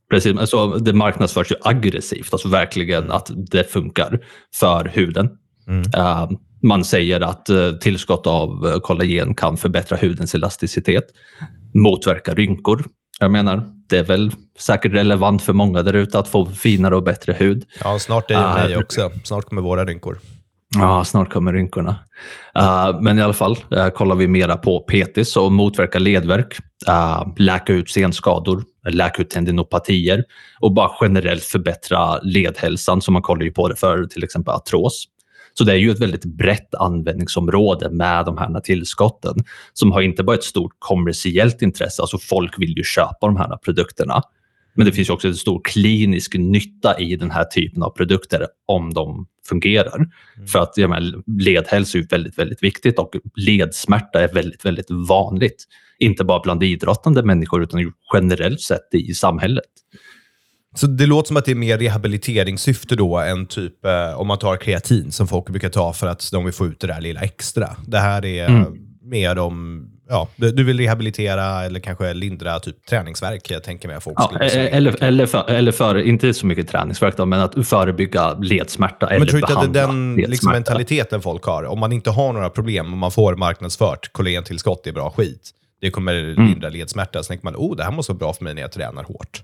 Precis, 0.09 0.37
alltså 0.37 0.67
det 0.67 0.93
marknadsförs 0.93 1.51
ju 1.51 1.55
aggressivt, 1.61 2.33
alltså 2.33 2.47
verkligen 2.47 3.11
att 3.11 3.31
det 3.51 3.71
funkar 3.71 4.19
för 4.55 4.85
huden. 4.85 5.29
Mm. 5.67 5.79
Uh, 5.97 6.31
man 6.63 6.85
säger 6.85 7.21
att 7.21 7.49
uh, 7.49 7.71
tillskott 7.77 8.27
av 8.27 8.65
uh, 8.65 8.79
kollagen 8.79 9.35
kan 9.35 9.57
förbättra 9.57 9.97
hudens 9.97 10.35
elasticitet 10.35 11.03
motverka 11.73 12.33
rynkor. 12.33 12.85
Jag 13.19 13.31
menar, 13.31 13.63
det 13.89 13.97
är 13.97 14.03
väl 14.03 14.31
säkert 14.59 14.93
relevant 14.93 15.41
för 15.41 15.53
många 15.53 15.81
där 15.83 15.93
ute 15.93 16.19
att 16.19 16.27
få 16.27 16.45
finare 16.45 16.95
och 16.95 17.03
bättre 17.03 17.33
hud. 17.33 17.65
Ja, 17.83 17.99
snart 17.99 18.31
är 18.31 18.35
det 18.35 18.41
uh, 18.41 18.53
mig 18.53 18.77
också. 18.77 19.11
Snart 19.23 19.45
kommer 19.45 19.61
våra 19.61 19.85
rynkor. 19.85 20.19
Ja, 20.75 21.03
snart 21.03 21.33
kommer 21.33 21.53
rynkorna. 21.53 21.95
Uh, 22.59 23.01
men 23.01 23.19
i 23.19 23.21
alla 23.21 23.33
fall, 23.33 23.57
uh, 23.75 23.89
kollar 23.89 24.15
vi 24.15 24.27
mera 24.27 24.57
på 24.57 24.79
PTs 24.79 25.37
och 25.37 25.51
motverka 25.51 25.99
ledvärk, 25.99 26.57
uh, 26.89 27.33
läka 27.37 27.73
ut 27.73 27.89
senskador, 27.89 28.63
läka 28.89 29.21
ut 29.21 29.29
tendinopatier 29.29 30.23
och 30.59 30.73
bara 30.73 30.91
generellt 31.01 31.43
förbättra 31.43 32.19
ledhälsan. 32.21 33.01
Så 33.01 33.11
man 33.11 33.21
kollar 33.21 33.43
ju 33.43 33.51
på 33.51 33.67
det 33.67 33.75
för 33.75 34.05
till 34.05 34.23
exempel 34.23 34.53
artros. 34.53 35.05
Så 35.57 35.63
det 35.63 35.71
är 35.71 35.77
ju 35.77 35.91
ett 35.91 35.99
väldigt 35.99 36.25
brett 36.25 36.75
användningsområde 36.75 37.89
med 37.89 38.25
de 38.25 38.37
här 38.37 38.59
tillskotten 38.59 39.35
som 39.73 39.91
har 39.91 40.01
inte 40.01 40.23
bara 40.23 40.35
ett 40.35 40.43
stort 40.43 40.75
kommersiellt 40.79 41.61
intresse, 41.61 42.01
alltså 42.01 42.17
folk 42.17 42.59
vill 42.59 42.77
ju 42.77 42.83
köpa 42.83 43.27
de 43.27 43.37
här 43.37 43.57
produkterna. 43.57 44.21
Men 44.75 44.85
det 44.85 44.91
finns 44.91 45.09
också 45.09 45.27
en 45.27 45.35
stor 45.35 45.61
klinisk 45.63 46.33
nytta 46.33 46.99
i 46.99 47.15
den 47.15 47.31
här 47.31 47.43
typen 47.43 47.83
av 47.83 47.89
produkter 47.89 48.47
om 48.65 48.93
de 48.93 49.27
fungerar. 49.49 49.95
Mm. 49.95 50.47
För 50.47 50.59
att 50.59 50.73
jag 50.75 50.89
menar, 50.89 51.23
ledhälsa 51.39 51.97
är 51.97 52.07
väldigt, 52.09 52.39
väldigt 52.39 52.63
viktigt 52.63 52.99
och 52.99 53.15
ledsmärta 53.35 54.21
är 54.21 54.33
väldigt, 54.33 54.65
väldigt 54.65 54.91
vanligt. 54.91 55.65
Inte 55.99 56.23
bara 56.23 56.39
bland 56.39 56.63
idrottande 56.63 57.23
människor 57.23 57.63
utan 57.63 57.93
generellt 58.13 58.61
sett 58.61 58.93
i 58.93 59.13
samhället. 59.13 59.63
Så 60.77 60.87
det 60.87 61.05
låter 61.05 61.27
som 61.27 61.37
att 61.37 61.45
det 61.45 61.51
är 61.51 61.55
mer 61.55 61.77
rehabiliteringssyfte 61.77 62.95
då 62.95 63.17
än 63.17 63.45
typ 63.45 63.85
eh, 63.85 64.19
om 64.19 64.27
man 64.27 64.37
tar 64.37 64.57
kreatin 64.57 65.11
som 65.11 65.27
folk 65.27 65.49
brukar 65.49 65.69
ta 65.69 65.93
för 65.93 66.07
att 66.07 66.29
de 66.31 66.45
vill 66.45 66.53
få 66.53 66.65
ut 66.65 66.79
det 66.79 66.87
där 66.87 67.01
lilla 67.01 67.21
extra. 67.21 67.75
Det 67.87 67.97
här 67.97 68.25
är 68.25 68.47
mm. 68.47 68.77
mer 69.01 69.37
om, 69.39 69.87
ja, 70.09 70.27
du 70.35 70.63
vill 70.63 70.79
rehabilitera 70.79 71.65
eller 71.65 71.79
kanske 71.79 72.13
lindra 72.13 72.59
typ 72.59 72.85
träningsverk, 72.85 73.51
jag 73.51 73.63
tänker 73.63 73.87
mig 73.87 74.01
folk 74.01 74.17
ja, 74.19 74.39
eller, 74.39 75.03
eller, 75.03 75.25
för, 75.25 75.49
eller 75.49 75.71
för, 75.71 75.97
inte 75.97 76.33
så 76.33 76.45
mycket 76.45 76.67
träningsverk 76.67 77.17
då, 77.17 77.25
men 77.25 77.39
att 77.39 77.67
förebygga 77.67 78.33
ledsmärta 78.33 79.07
eller 79.07 79.25
behandla 79.25 79.47
Men 79.49 79.49
tror 79.49 79.65
inte 79.67 79.81
att 79.81 79.89
den 79.89 80.15
liksom, 80.15 80.51
mentaliteten 80.51 81.21
folk 81.21 81.43
har, 81.43 81.63
om 81.63 81.79
man 81.79 81.91
inte 81.91 82.09
har 82.09 82.33
några 82.33 82.49
problem 82.49 82.91
och 82.91 82.97
man 82.97 83.11
får 83.11 83.35
marknadsfört 83.35 84.13
kollagentillskott 84.13 84.87
är 84.87 84.91
bra 84.91 85.09
skit, 85.09 85.51
det 85.81 85.91
kommer 85.91 86.13
mm. 86.13 86.45
lindra 86.47 86.67
mm. 86.67 86.79
ledsmärta, 86.79 87.23
så 87.23 87.27
tänker 87.27 87.45
man, 87.45 87.55
oh, 87.55 87.75
det 87.75 87.83
här 87.83 87.91
måste 87.91 88.11
vara 88.11 88.19
bra 88.19 88.33
för 88.33 88.43
mig 88.43 88.53
när 88.53 88.61
jag 88.61 88.71
tränar 88.71 89.03
hårt. 89.03 89.43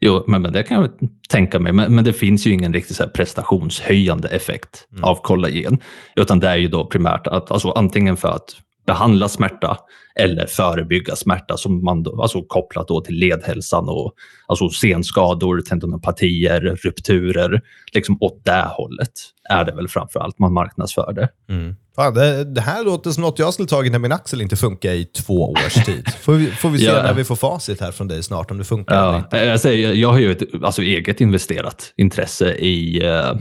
Jo, 0.00 0.24
men, 0.26 0.42
men 0.42 0.52
det 0.52 0.62
kan 0.62 0.80
jag 0.80 0.90
tänka 1.28 1.58
mig. 1.58 1.72
Men, 1.72 1.94
men 1.94 2.04
det 2.04 2.12
finns 2.12 2.46
ju 2.46 2.52
ingen 2.52 2.72
riktigt 2.72 2.96
så 2.96 3.08
prestationshöjande 3.08 4.28
effekt 4.28 4.86
mm. 4.92 5.04
av 5.04 5.14
kollagen. 5.14 5.78
Utan 6.16 6.40
det 6.40 6.48
är 6.48 6.56
ju 6.56 6.68
då 6.68 6.86
primärt 6.86 7.26
att 7.26 7.50
alltså, 7.50 7.70
antingen 7.70 8.16
för 8.16 8.28
att 8.28 8.56
behandla 8.88 9.28
smärta 9.28 9.78
eller 10.14 10.46
förebygga 10.46 11.16
smärta 11.16 11.56
som 11.56 11.84
man 11.84 12.02
då, 12.02 12.22
alltså 12.22 12.42
kopplat 12.42 12.88
då 12.88 13.00
till 13.00 13.14
ledhälsan 13.14 13.88
och 13.88 14.14
alltså 14.46 14.68
senskador, 14.68 15.60
tendinopatier, 15.60 16.60
rupturer. 16.60 17.60
Liksom 17.92 18.18
åt 18.20 18.44
det 18.44 18.66
hållet 18.70 19.12
är 19.50 19.64
det 19.64 19.74
väl 19.74 19.88
framför 19.88 20.20
allt 20.20 20.38
man 20.38 20.52
marknadsför 20.52 21.12
det. 21.12 21.28
Mm. 21.54 21.76
Fan, 21.96 22.14
det, 22.14 22.44
det, 22.44 22.60
här 22.60 22.84
låter 22.84 23.10
som 23.10 23.22
något 23.22 23.38
jag 23.38 23.54
skulle 23.54 23.68
tagit 23.68 23.92
när 23.92 23.98
min 23.98 24.12
axel 24.12 24.40
inte 24.40 24.56
funkar 24.56 24.92
i 24.92 25.04
två 25.04 25.50
års 25.50 25.74
tid. 25.86 26.08
Får 26.20 26.32
vi, 26.32 26.46
får 26.46 26.70
vi 26.70 26.78
se 26.78 26.84
ja. 26.84 27.02
när 27.02 27.14
vi 27.14 27.24
får 27.24 27.36
facit 27.36 27.80
här 27.80 27.92
från 27.92 28.08
dig 28.08 28.22
snart 28.22 28.50
om 28.50 28.58
det 28.58 28.64
funkar 28.64 28.94
ja. 28.94 29.08
eller 29.08 29.18
inte. 29.18 29.36
Jag, 29.36 29.60
säger, 29.60 29.94
jag 29.94 30.08
har 30.08 30.18
ju 30.18 30.32
ett 30.32 30.42
alltså, 30.62 30.82
eget 30.82 31.20
investerat 31.20 31.92
intresse 31.96 32.54
i 32.54 33.06
uh, 33.06 33.38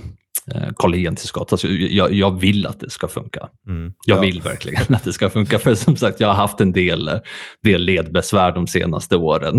Eh, 0.55 0.69
kollagentillskott. 0.75 1.51
Alltså, 1.51 1.67
jag, 1.67 2.13
jag, 2.13 2.39
vill 2.39 2.67
att 2.67 2.79
det 2.79 2.89
ska 2.89 3.07
funka. 3.07 3.49
Mm. 3.67 3.93
Jag 4.05 4.17
ja. 4.17 4.21
vill 4.21 4.41
verkligen 4.41 4.95
att 4.95 5.03
det 5.03 5.13
ska 5.13 5.29
funka. 5.29 5.59
För 5.59 5.75
som 5.75 5.95
sagt, 5.95 6.19
jag 6.19 6.27
har 6.27 6.35
haft 6.35 6.61
en 6.61 6.71
del, 6.71 7.11
del 7.63 7.81
ledbesvär 7.81 8.51
de 8.51 8.67
senaste 8.67 9.15
åren. 9.15 9.55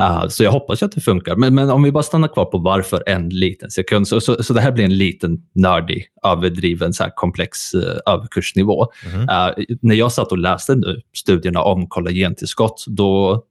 Uh, 0.00 0.28
så 0.28 0.44
jag 0.44 0.52
hoppas 0.52 0.82
att 0.82 0.92
det 0.92 1.00
funkar. 1.00 1.36
Men, 1.36 1.54
men, 1.54 1.70
om 1.70 1.82
vi 1.82 1.92
bara 1.92 2.02
stannar 2.02 2.28
kvar 2.28 2.44
på 2.44 2.58
varför 2.58 3.02
en 3.06 3.28
liten 3.28 3.70
sekund. 3.70 4.08
Så, 4.08 4.20
så, 4.20 4.42
så 4.42 4.52
det 4.52 4.60
här 4.60 4.72
blir 4.72 4.84
en 4.84 4.98
liten 4.98 5.38
nördig, 5.54 6.06
överdriven, 6.26 6.92
så 6.92 7.02
här 7.02 7.12
komplex 7.14 7.74
uh, 7.74 7.82
överkursnivå. 8.06 8.86
Mm. 9.06 9.20
Uh, 9.20 9.76
när 9.82 9.94
jag 9.94 10.12
satt 10.12 10.32
och 10.32 10.38
läste 10.38 10.74
nu 10.74 11.00
studierna 11.16 11.62
om 11.62 11.86
kollagentillskott, 11.86 12.84
då 12.86 13.44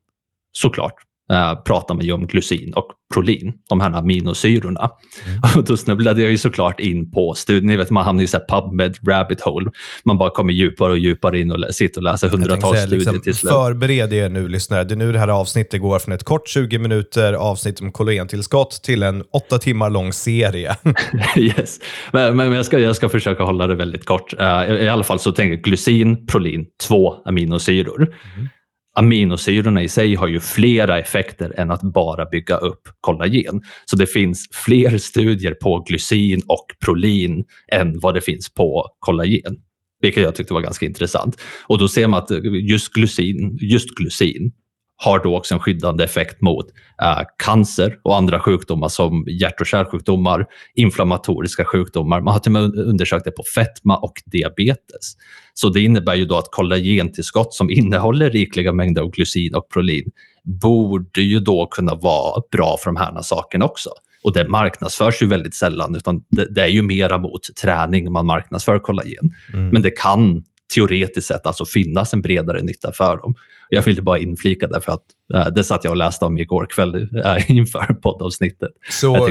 såklart 0.52 0.96
eh, 1.32 1.56
pratar 1.64 1.96
man 1.96 2.06
ju 2.06 2.12
om 2.12 2.28
glycin 2.28 2.74
och 2.74 2.88
prolin, 3.14 3.54
de 3.70 3.82
här 3.82 3.92
aminosyrorna. 3.92 4.90
Mm. 5.26 5.40
Och 5.58 5.64
då 5.64 5.78
snubblade 5.78 6.22
jag 6.22 6.32
ju 6.32 6.38
såklart 6.38 6.80
in 6.80 7.12
på 7.12 7.34
studien. 7.34 7.78
Vet, 7.78 7.90
man 7.90 8.06
hamnar 8.06 8.24
i 8.24 8.28
så 8.28 8.40
PubMed 8.40 8.98
rabbit 9.08 9.42
hole. 9.42 9.72
Man 10.06 10.18
bara 10.18 10.30
kommer 10.30 10.54
djupare 10.54 10.92
och 10.92 10.98
djupare 10.98 11.40
in 11.40 11.52
och 11.52 11.76
sitter 11.76 12.00
och 12.00 12.04
läser 12.04 12.30
hundratals 12.30 12.76
säga, 12.76 12.88
studier 12.88 13.00
liksom, 13.00 13.22
till 13.22 13.36
slut. 13.36 13.52
Förbered 13.52 14.14
er 14.14 14.30
nu, 14.30 14.48
lyssnare. 14.48 14.84
Det 14.84 14.94
är 14.94 14.98
nu 14.98 15.12
det 15.12 15.20
här 15.20 15.28
avsnittet 15.28 15.82
går 15.82 16.00
från 16.00 16.14
ett 16.14 16.24
kort 16.24 16.48
20 16.48 16.78
minuter 16.78 17.34
avsnitt 17.34 17.82
om 17.82 17.92
kollagentillskott 17.92 18.84
till 18.84 19.04
en 19.04 19.24
åtta 19.34 19.58
timmar 19.58 19.90
lång 19.90 20.14
serie. 20.14 20.76
yes. 21.38 21.80
Men, 22.12 22.38
men 22.38 22.52
jag, 22.52 22.66
ska, 22.66 22.80
jag 22.80 22.96
ska 22.96 23.10
försöka 23.10 23.44
hålla 23.44 23.68
det 23.68 23.76
väldigt 23.76 24.06
kort. 24.06 24.34
Uh, 24.34 24.84
I 24.84 24.90
alla 24.90 25.04
fall 25.04 25.20
så 25.20 25.32
tänker 25.32 25.54
jag 25.54 25.64
glycin, 25.64 26.28
prolin, 26.28 26.66
två 26.88 27.14
aminosyror. 27.26 28.16
Mm 28.36 28.50
aminosyrorna 28.96 29.84
i 29.84 29.90
sig 29.90 30.16
har 30.16 30.28
ju 30.28 30.40
flera 30.40 31.00
effekter 31.00 31.60
än 31.60 31.72
att 31.72 31.82
bara 31.82 32.26
bygga 32.26 32.58
upp 32.58 32.82
kollagen. 33.02 33.62
Så 33.86 33.96
det 33.96 34.08
finns 34.08 34.50
fler 34.52 34.98
studier 34.98 35.54
på 35.54 35.80
glycin 35.80 36.42
och 36.48 36.66
prolin 36.86 37.46
än 37.72 38.00
vad 38.00 38.14
det 38.14 38.22
finns 38.22 38.54
på 38.54 38.88
kollagen. 39.00 39.58
Vilket 40.02 40.24
jag 40.24 40.36
tyckte 40.36 40.54
var 40.54 40.62
ganska 40.62 40.86
intressant. 40.86 41.42
Och 41.68 41.78
då 41.78 41.88
ser 41.88 42.08
man 42.08 42.24
att 42.24 42.32
just 42.70 42.94
glycin, 42.94 43.58
just 43.62 43.90
glycin 43.90 44.52
har 45.02 45.24
då 45.24 45.38
också 45.38 45.54
en 45.54 45.60
skyddande 45.60 46.04
effekt 46.04 46.42
mot 46.42 46.66
äh, 47.02 47.22
cancer 47.44 48.00
och 48.04 48.18
andra 48.18 48.40
sjukdomar 48.40 48.88
som 48.88 49.26
hjärt 49.28 49.62
och 49.62 49.68
kärlsjukdomar, 49.68 50.46
inflammatoriska 50.76 51.66
sjukdomar. 51.66 52.22
Man 52.22 52.34
har 52.34 52.40
till 52.40 52.56
och 52.56 52.62
med 52.62 52.80
undersökt 52.80 53.26
det 53.26 53.32
på 53.32 53.44
fetma 53.56 53.98
och 53.98 54.14
diabetes. 54.26 55.14
Så 55.54 55.70
det 55.70 55.82
innebär 55.82 56.16
ju 56.16 56.26
då 56.26 56.38
att 56.38 56.52
kollagentillskott 56.52 57.54
som 57.54 57.70
innehåller 57.70 58.30
rikliga 58.30 58.74
mängder 58.74 59.02
av 59.02 59.12
glycin 59.12 59.56
och 59.56 59.70
prolin 59.70 60.12
borde 60.44 61.22
ju 61.22 61.40
då 61.40 61.68
kunna 61.72 61.96
vara 61.96 62.42
bra 62.52 62.78
för 62.80 62.86
de 62.86 62.96
här 62.96 63.22
sakerna 63.22 63.66
också. 63.66 63.90
Och 64.24 64.34
det 64.34 64.48
marknadsförs 64.48 65.22
ju 65.22 65.28
väldigt 65.28 65.56
sällan, 65.56 65.96
utan 65.96 66.24
det, 66.30 66.54
det 66.54 66.62
är 66.62 66.68
ju 66.68 66.82
mera 66.82 67.18
mot 67.18 67.42
träning 67.62 68.12
man 68.12 68.26
marknadsför 68.26 68.80
kollagen. 68.80 69.32
Mm. 69.54 69.70
Men 69.70 69.82
det 69.82 69.92
kan 69.92 70.44
teoretiskt 70.76 71.28
sett 71.28 71.46
alltså 71.46 71.66
finnas 71.66 72.14
en 72.14 72.22
bredare 72.22 72.62
nytta 72.62 72.92
för 72.92 73.18
dem. 73.18 73.36
Jag 73.70 73.82
ville 73.82 74.02
bara 74.02 74.20
inflika 74.20 74.68
det 74.68 74.82
för 74.82 74.92
att 74.92 75.04
äh, 75.34 75.48
det 75.48 75.64
satt 75.64 75.84
jag 75.84 75.92
och 75.92 75.98
läste 75.98 76.26
om 76.26 76.38
igår 76.38 76.66
kväll 76.66 77.10
äh, 77.26 77.52
inför 77.58 77.94
poddavsnittet. 78.02 78.72
Så 78.90 79.28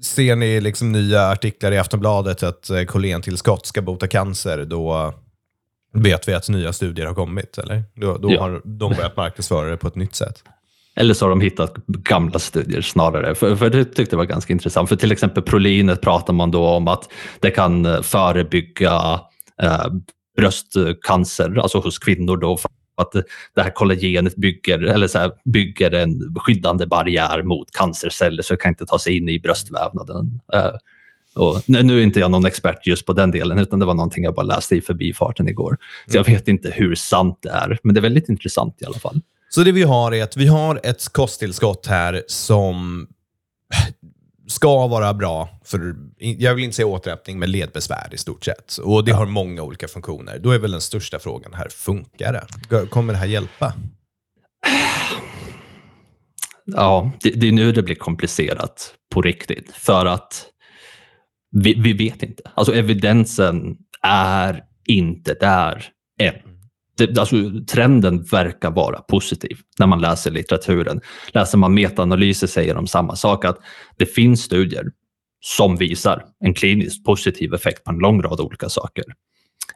ser 0.00 0.36
ni 0.36 0.60
liksom 0.60 0.92
nya 0.92 1.28
artiklar 1.28 1.72
i 1.72 1.78
Aftonbladet 1.78 2.42
att 2.42 2.70
eh, 2.70 2.82
kollagentillskott 2.82 3.66
ska 3.66 3.82
bota 3.82 4.06
cancer, 4.06 4.64
då 4.64 5.14
vet 5.94 6.28
vi 6.28 6.34
att 6.34 6.48
nya 6.48 6.72
studier 6.72 7.06
har 7.06 7.14
kommit, 7.14 7.58
eller? 7.58 7.82
Då, 7.94 8.18
då 8.18 8.32
ja. 8.32 8.40
har 8.40 8.62
de 8.64 8.92
börjat 8.92 9.16
marknadsföra 9.16 9.70
det 9.70 9.76
på 9.76 9.88
ett 9.88 9.96
nytt 9.96 10.14
sätt. 10.14 10.42
Eller 10.96 11.14
så 11.14 11.24
har 11.24 11.30
de 11.30 11.40
hittat 11.40 11.74
gamla 11.86 12.38
studier 12.38 12.80
snarare. 12.80 13.34
För, 13.34 13.56
för 13.56 13.70
det 13.70 13.84
tyckte 13.84 14.14
jag 14.14 14.18
var 14.18 14.24
ganska 14.24 14.52
intressant. 14.52 14.88
För 14.88 14.96
till 14.96 15.12
exempel 15.12 15.42
prolinet 15.42 16.00
pratar 16.00 16.32
man 16.32 16.50
då 16.50 16.66
om 16.66 16.88
att 16.88 17.12
det 17.40 17.50
kan 17.50 18.02
förebygga 18.02 19.20
eh, 19.62 19.86
bröstcancer, 20.38 21.58
alltså 21.58 21.78
hos 21.78 21.98
kvinnor 21.98 22.36
då, 22.36 22.58
att 22.96 23.12
det 23.54 23.62
här 23.62 23.70
kollagenet 23.70 24.36
bygger, 24.36 24.78
eller 24.78 25.08
så 25.08 25.18
här, 25.18 25.32
bygger 25.44 25.90
en 25.90 26.34
skyddande 26.36 26.86
barriär 26.86 27.42
mot 27.42 27.70
cancerceller 27.70 28.42
så 28.42 28.54
det 28.54 28.60
kan 28.60 28.68
inte 28.68 28.86
ta 28.86 28.98
sig 28.98 29.16
in 29.16 29.28
i 29.28 29.40
bröstvävnaden. 29.40 30.40
Uh, 30.54 30.76
och 31.34 31.62
nu 31.66 31.98
är 31.98 32.02
inte 32.02 32.20
jag 32.20 32.30
någon 32.30 32.46
expert 32.46 32.86
just 32.86 33.06
på 33.06 33.12
den 33.12 33.30
delen, 33.30 33.58
utan 33.58 33.78
det 33.78 33.86
var 33.86 33.94
någonting 33.94 34.24
jag 34.24 34.34
bara 34.34 34.46
läste 34.46 34.76
i 34.76 34.80
förbifarten 34.80 35.48
igår. 35.48 35.76
Så 36.06 36.16
jag 36.16 36.24
vet 36.24 36.48
inte 36.48 36.70
hur 36.70 36.94
sant 36.94 37.38
det 37.42 37.50
är, 37.50 37.78
men 37.82 37.94
det 37.94 38.00
är 38.00 38.02
väldigt 38.02 38.28
intressant 38.28 38.82
i 38.82 38.84
alla 38.84 38.98
fall. 38.98 39.20
Så 39.48 39.60
det 39.60 39.72
vi 39.72 39.82
har 39.82 40.14
är 40.14 40.22
att 40.22 40.36
vi 40.36 40.46
har 40.46 40.80
ett 40.82 41.12
kosttillskott 41.12 41.86
här 41.86 42.22
som 42.26 43.06
ska 44.48 44.86
vara 44.86 45.14
bra 45.14 45.48
för, 45.64 45.96
jag 46.18 46.54
vill 46.54 46.64
inte 46.64 46.76
säga 46.76 46.86
återhämtning, 46.86 47.38
men 47.38 47.50
ledbesvär 47.50 48.08
i 48.12 48.18
stort 48.18 48.44
sett. 48.44 48.76
Och 48.76 49.04
det 49.04 49.12
har 49.12 49.26
många 49.26 49.62
olika 49.62 49.88
funktioner. 49.88 50.38
Då 50.38 50.50
är 50.50 50.58
väl 50.58 50.70
den 50.70 50.80
största 50.80 51.18
frågan 51.18 51.54
här, 51.54 51.68
funkar 51.68 52.32
det? 52.32 52.86
Kommer 52.86 53.12
det 53.12 53.18
här 53.18 53.26
hjälpa? 53.26 53.74
Ja, 56.64 57.12
det, 57.20 57.30
det 57.30 57.48
är 57.48 57.52
nu 57.52 57.72
det 57.72 57.82
blir 57.82 57.94
komplicerat 57.94 58.94
på 59.14 59.22
riktigt. 59.22 59.70
För 59.74 60.06
att 60.06 60.46
vi, 61.50 61.74
vi 61.74 61.92
vet 61.92 62.22
inte. 62.22 62.42
Alltså 62.54 62.74
evidensen 62.74 63.76
är 64.02 64.64
inte 64.86 65.34
där 65.34 65.88
än 66.20 66.47
det, 66.98 67.18
alltså, 67.18 67.36
trenden 67.68 68.22
verkar 68.22 68.70
vara 68.70 68.98
positiv 68.98 69.58
när 69.78 69.86
man 69.86 70.00
läser 70.00 70.30
litteraturen. 70.30 71.00
Läser 71.32 71.58
man 71.58 71.74
metaanalyser 71.74 72.46
säger 72.46 72.74
de 72.74 72.86
samma 72.86 73.16
sak, 73.16 73.44
att 73.44 73.58
det 73.96 74.06
finns 74.06 74.42
studier 74.42 74.86
som 75.40 75.76
visar 75.76 76.24
en 76.44 76.54
kliniskt 76.54 77.04
positiv 77.04 77.54
effekt 77.54 77.84
på 77.84 77.90
en 77.90 77.98
lång 77.98 78.22
rad 78.22 78.40
olika 78.40 78.68
saker. 78.68 79.04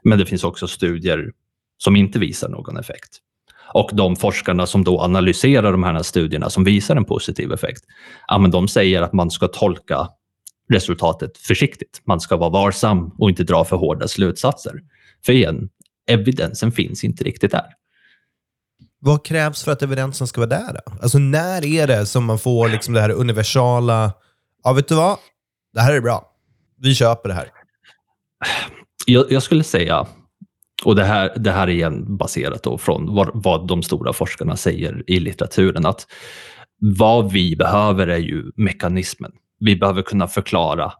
Men 0.02 0.18
det 0.18 0.26
finns 0.26 0.44
också 0.44 0.66
studier 0.66 1.32
som 1.78 1.96
inte 1.96 2.18
visar 2.18 2.48
någon 2.48 2.76
effekt. 2.76 3.18
Och 3.74 3.90
de 3.92 4.16
forskarna 4.16 4.66
som 4.66 4.84
då 4.84 5.00
analyserar 5.00 5.72
de 5.72 5.82
här 5.82 6.02
studierna 6.02 6.50
som 6.50 6.64
visar 6.64 6.96
en 6.96 7.04
positiv 7.04 7.52
effekt, 7.52 7.84
ja, 8.28 8.38
men 8.38 8.50
de 8.50 8.68
säger 8.68 9.02
att 9.02 9.12
man 9.12 9.30
ska 9.30 9.48
tolka 9.48 10.08
resultatet 10.72 11.38
försiktigt. 11.38 12.02
Man 12.04 12.20
ska 12.20 12.36
vara 12.36 12.50
varsam 12.50 13.14
och 13.18 13.28
inte 13.30 13.44
dra 13.44 13.64
för 13.64 13.76
hårda 13.76 14.08
slutsatser. 14.08 14.80
För 15.26 15.32
igen, 15.32 15.68
evidensen 16.10 16.72
finns 16.72 17.04
inte 17.04 17.24
riktigt 17.24 17.50
där. 17.50 17.66
Vad 18.98 19.24
krävs 19.24 19.64
för 19.64 19.72
att 19.72 19.82
evidensen 19.82 20.26
ska 20.26 20.40
vara 20.40 20.48
där? 20.48 20.72
Då? 20.72 20.92
Alltså 21.02 21.18
när 21.18 21.64
är 21.64 21.86
det 21.86 22.06
som 22.06 22.24
man 22.24 22.38
får 22.38 22.68
liksom 22.68 22.94
det 22.94 23.00
här 23.00 23.10
universala, 23.10 24.12
ja 24.64 24.72
vet 24.72 24.88
du 24.88 24.94
vad, 24.94 25.18
det 25.74 25.80
här 25.80 25.92
är 25.92 26.00
bra, 26.00 26.32
vi 26.78 26.94
köper 26.94 27.28
det 27.28 27.34
här. 27.34 27.48
Jag, 29.06 29.32
jag 29.32 29.42
skulle 29.42 29.64
säga, 29.64 30.06
och 30.84 30.96
det 30.96 31.04
här, 31.04 31.38
det 31.38 31.52
här 31.52 31.62
är 31.62 31.72
igen 31.72 32.16
baserat 32.16 32.62
då 32.62 32.78
från 32.78 33.14
vad, 33.14 33.30
vad 33.34 33.68
de 33.68 33.82
stora 33.82 34.12
forskarna 34.12 34.56
säger 34.56 35.04
i 35.06 35.20
litteraturen, 35.20 35.86
att 35.86 36.06
vad 36.78 37.32
vi 37.32 37.56
behöver 37.56 38.06
är 38.06 38.18
ju 38.18 38.52
mekanismen. 38.56 39.32
Vi 39.64 39.76
behöver 39.76 40.02
kunna 40.02 40.28
förklara 40.28 40.92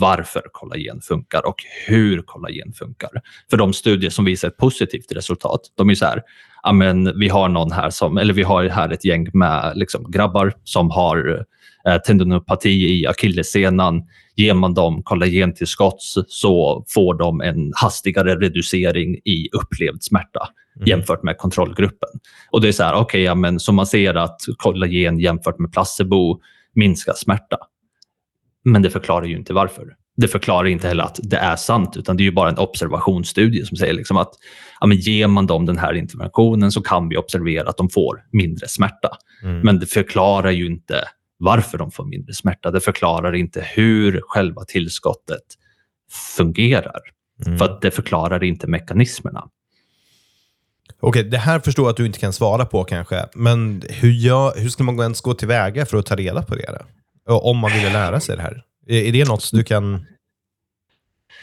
varför 0.00 0.42
kollagen 0.52 1.00
funkar 1.00 1.46
och 1.46 1.56
hur 1.86 2.22
kollagen 2.22 2.72
funkar. 2.72 3.10
För 3.50 3.56
de 3.56 3.72
studier 3.72 4.10
som 4.10 4.24
visar 4.24 4.48
ett 4.48 4.56
positivt 4.56 5.12
resultat, 5.12 5.60
de 5.76 5.90
är 5.90 5.94
så 5.94 6.04
här, 6.04 6.22
amen, 6.62 7.18
vi 7.18 7.28
har 7.28 7.48
någon 7.48 7.72
här 7.72 7.90
som, 7.90 8.18
eller 8.18 8.34
vi 8.34 8.42
har 8.42 8.68
här 8.68 8.90
ett 8.90 9.04
gäng 9.04 9.28
med 9.32 9.72
liksom, 9.76 10.10
grabbar 10.10 10.52
som 10.64 10.90
har 10.90 11.46
eh, 11.88 11.96
tendinopati 11.96 13.00
i 13.00 13.06
akillessenan. 13.06 14.02
Ger 14.36 14.54
man 14.54 14.74
dem 14.74 15.02
kollagentillskott 15.02 16.02
så 16.28 16.84
får 16.88 17.14
de 17.14 17.40
en 17.40 17.72
hastigare 17.74 18.36
reducering 18.36 19.14
i 19.14 19.48
upplevd 19.52 20.02
smärta 20.02 20.48
mm. 20.76 20.88
jämfört 20.88 21.22
med 21.22 21.38
kontrollgruppen. 21.38 22.08
Och 22.50 22.60
det 22.60 22.68
är 22.68 22.72
så 22.72 22.82
här, 22.82 22.94
okej, 22.94 23.30
okay, 23.30 23.58
så 23.58 23.72
man 23.72 23.86
ser 23.86 24.14
att 24.14 24.40
kollagen 24.56 25.18
jämfört 25.18 25.58
med 25.58 25.72
placebo 25.72 26.40
minskar 26.74 27.14
smärta. 27.16 27.56
Men 28.66 28.82
det 28.82 28.90
förklarar 28.90 29.26
ju 29.26 29.36
inte 29.36 29.52
varför. 29.52 29.94
Det 30.16 30.28
förklarar 30.28 30.66
inte 30.66 30.88
heller 30.88 31.04
att 31.04 31.20
det 31.22 31.36
är 31.36 31.56
sant, 31.56 31.96
utan 31.96 32.16
det 32.16 32.22
är 32.22 32.24
ju 32.24 32.32
bara 32.32 32.48
en 32.48 32.58
observationsstudie 32.58 33.66
som 33.66 33.76
säger 33.76 33.92
liksom 33.92 34.16
att 34.16 34.30
ja, 34.80 34.86
men 34.86 34.96
ger 34.96 35.26
man 35.26 35.46
dem 35.46 35.66
den 35.66 35.78
här 35.78 35.94
interventionen 35.94 36.72
så 36.72 36.82
kan 36.82 37.08
vi 37.08 37.16
observera 37.16 37.68
att 37.68 37.76
de 37.76 37.88
får 37.90 38.22
mindre 38.32 38.68
smärta. 38.68 39.08
Mm. 39.42 39.60
Men 39.60 39.78
det 39.80 39.86
förklarar 39.86 40.50
ju 40.50 40.66
inte 40.66 41.04
varför 41.38 41.78
de 41.78 41.90
får 41.90 42.04
mindre 42.04 42.34
smärta. 42.34 42.70
Det 42.70 42.80
förklarar 42.80 43.34
inte 43.34 43.66
hur 43.74 44.20
själva 44.22 44.64
tillskottet 44.64 45.44
fungerar. 46.36 47.00
Mm. 47.46 47.58
För 47.58 47.78
det 47.82 47.90
förklarar 47.90 48.44
inte 48.44 48.66
mekanismerna. 48.66 49.48
Okej, 51.00 51.24
det 51.24 51.38
här 51.38 51.60
förstår 51.60 51.84
jag 51.84 51.90
att 51.90 51.96
du 51.96 52.06
inte 52.06 52.18
kan 52.18 52.32
svara 52.32 52.64
på 52.64 52.84
kanske. 52.84 53.26
Men 53.34 53.82
hur, 53.88 54.10
gör, 54.10 54.52
hur 54.56 54.68
ska 54.68 54.84
man 54.84 55.00
ens 55.00 55.20
gå 55.20 55.34
tillväga 55.34 55.86
för 55.86 55.98
att 55.98 56.06
ta 56.06 56.16
reda 56.16 56.42
på 56.42 56.54
det? 56.54 56.84
Om 57.26 57.58
man 57.58 57.72
ville 57.72 57.92
lära 57.92 58.20
sig 58.20 58.36
det 58.36 58.42
här. 58.42 58.62
Är, 58.86 59.12
det 59.12 59.28
något 59.28 59.50
du 59.52 59.64
kan 59.64 60.06